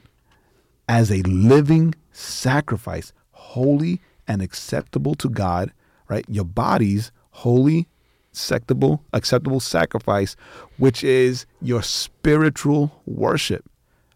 [0.88, 3.12] as a living sacrifice,
[3.51, 5.72] holy and acceptable to God,
[6.09, 6.24] right?
[6.28, 7.88] Your bodies, holy,
[8.32, 10.36] acceptable, acceptable sacrifice,
[10.78, 13.64] which is your spiritual worship,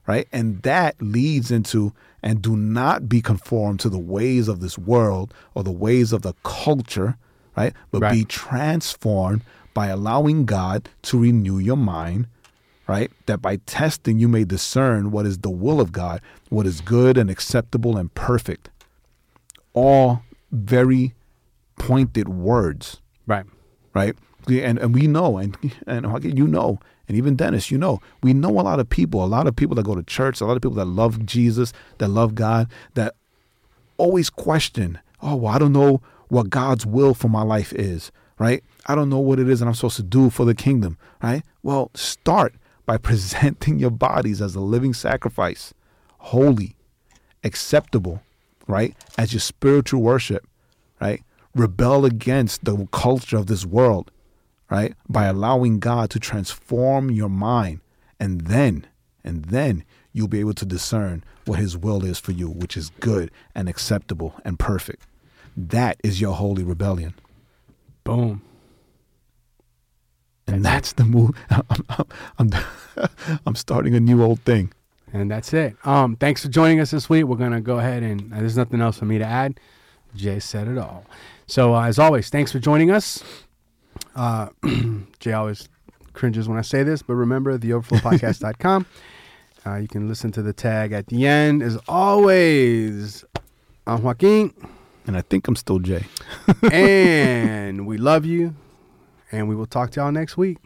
[0.06, 0.28] right?
[0.32, 5.34] And that leads into and do not be conformed to the ways of this world
[5.54, 7.16] or the ways of the culture,
[7.56, 7.74] right?
[7.90, 9.42] But be transformed
[9.74, 12.28] by allowing God to renew your mind,
[12.86, 13.10] right?
[13.26, 16.20] That by testing you may discern what is the will of God,
[16.50, 18.70] what is good and acceptable and perfect.
[19.74, 21.14] All very
[21.78, 23.44] pointed words, Right.
[23.92, 24.16] right?
[24.48, 25.56] And and we know, and
[25.86, 29.26] and you know, and even Dennis, you know, we know a lot of people, a
[29.26, 32.08] lot of people that go to church, a lot of people that love Jesus, that
[32.08, 33.14] love God, that
[33.96, 38.62] always question, oh, well, I don't know what God's will for my life is, right?
[38.86, 41.42] I don't know what it is that I'm supposed to do for the kingdom, right?
[41.62, 42.54] Well, start
[42.86, 45.72] by presenting your bodies as a living sacrifice,
[46.18, 46.76] holy,
[47.42, 48.22] acceptable,
[48.66, 48.94] right?
[49.18, 50.46] As your spiritual worship,
[51.00, 51.22] right?
[51.54, 54.10] Rebel against the culture of this world,
[54.70, 54.94] right?
[55.08, 57.80] By allowing God to transform your mind.
[58.18, 58.86] And then,
[59.22, 62.90] and then you'll be able to discern what his will is for you, which is
[63.00, 65.06] good and acceptable and perfect.
[65.56, 67.14] That is your holy rebellion.
[68.02, 68.42] Boom.
[70.46, 71.30] And that's the move.
[71.50, 72.06] I'm, I'm,
[72.38, 72.50] I'm,
[73.46, 74.72] I'm starting a new old thing.
[75.14, 75.76] And that's it.
[75.86, 77.24] Um, thanks for joining us this week.
[77.24, 79.60] We're gonna go ahead and uh, there's nothing else for me to add.
[80.16, 81.06] Jae said it all.
[81.46, 83.22] So uh, as always, thanks for joining us.
[84.16, 85.68] Uh, Jae always
[86.14, 88.86] cringes when I say this, but remember theoverflowpodcast.com.
[89.66, 91.62] uh, you can listen to the tag at the end.
[91.62, 93.24] As always,
[93.86, 94.52] I'm Joaquin,
[95.06, 96.04] And I think I'm still Jae.
[96.72, 98.56] and we love you,
[99.30, 100.58] and we will talk to y'all next week.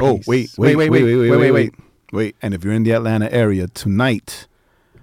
[0.00, 1.74] Oh, wait, Wait, wait, wait, wait, wait, wait, wait, wait, wait,
[2.16, 2.36] wait.
[2.42, 4.48] And if you're in the Atlanta area tonight,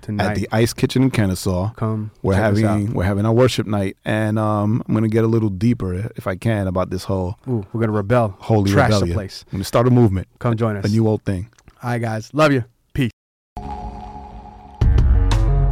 [0.01, 3.95] Tonight, at the Ice Kitchen in Kennesaw, come we're having we're having our worship night,
[4.03, 7.37] and um, I'm gonna get a little deeper if I can about this whole.
[7.47, 8.35] Ooh, we're gonna rebel.
[8.39, 9.07] holy Trash rebellion.
[9.09, 9.45] the place.
[9.47, 10.83] I'm gonna start a movement, Come join us.
[10.83, 11.47] a new old thing.
[11.81, 12.29] All right, guys.
[12.33, 12.65] Love you.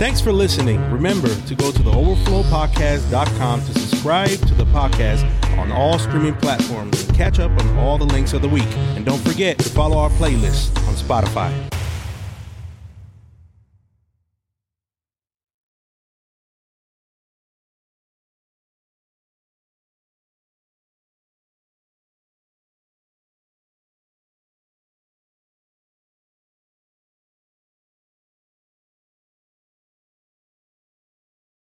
[0.01, 0.81] Thanks for listening.
[0.89, 5.29] Remember to go to theoverflowpodcast.com to subscribe to the podcast
[5.59, 8.65] on all streaming platforms and catch up on all the links of the week.
[8.95, 11.51] And don't forget to follow our playlist on Spotify.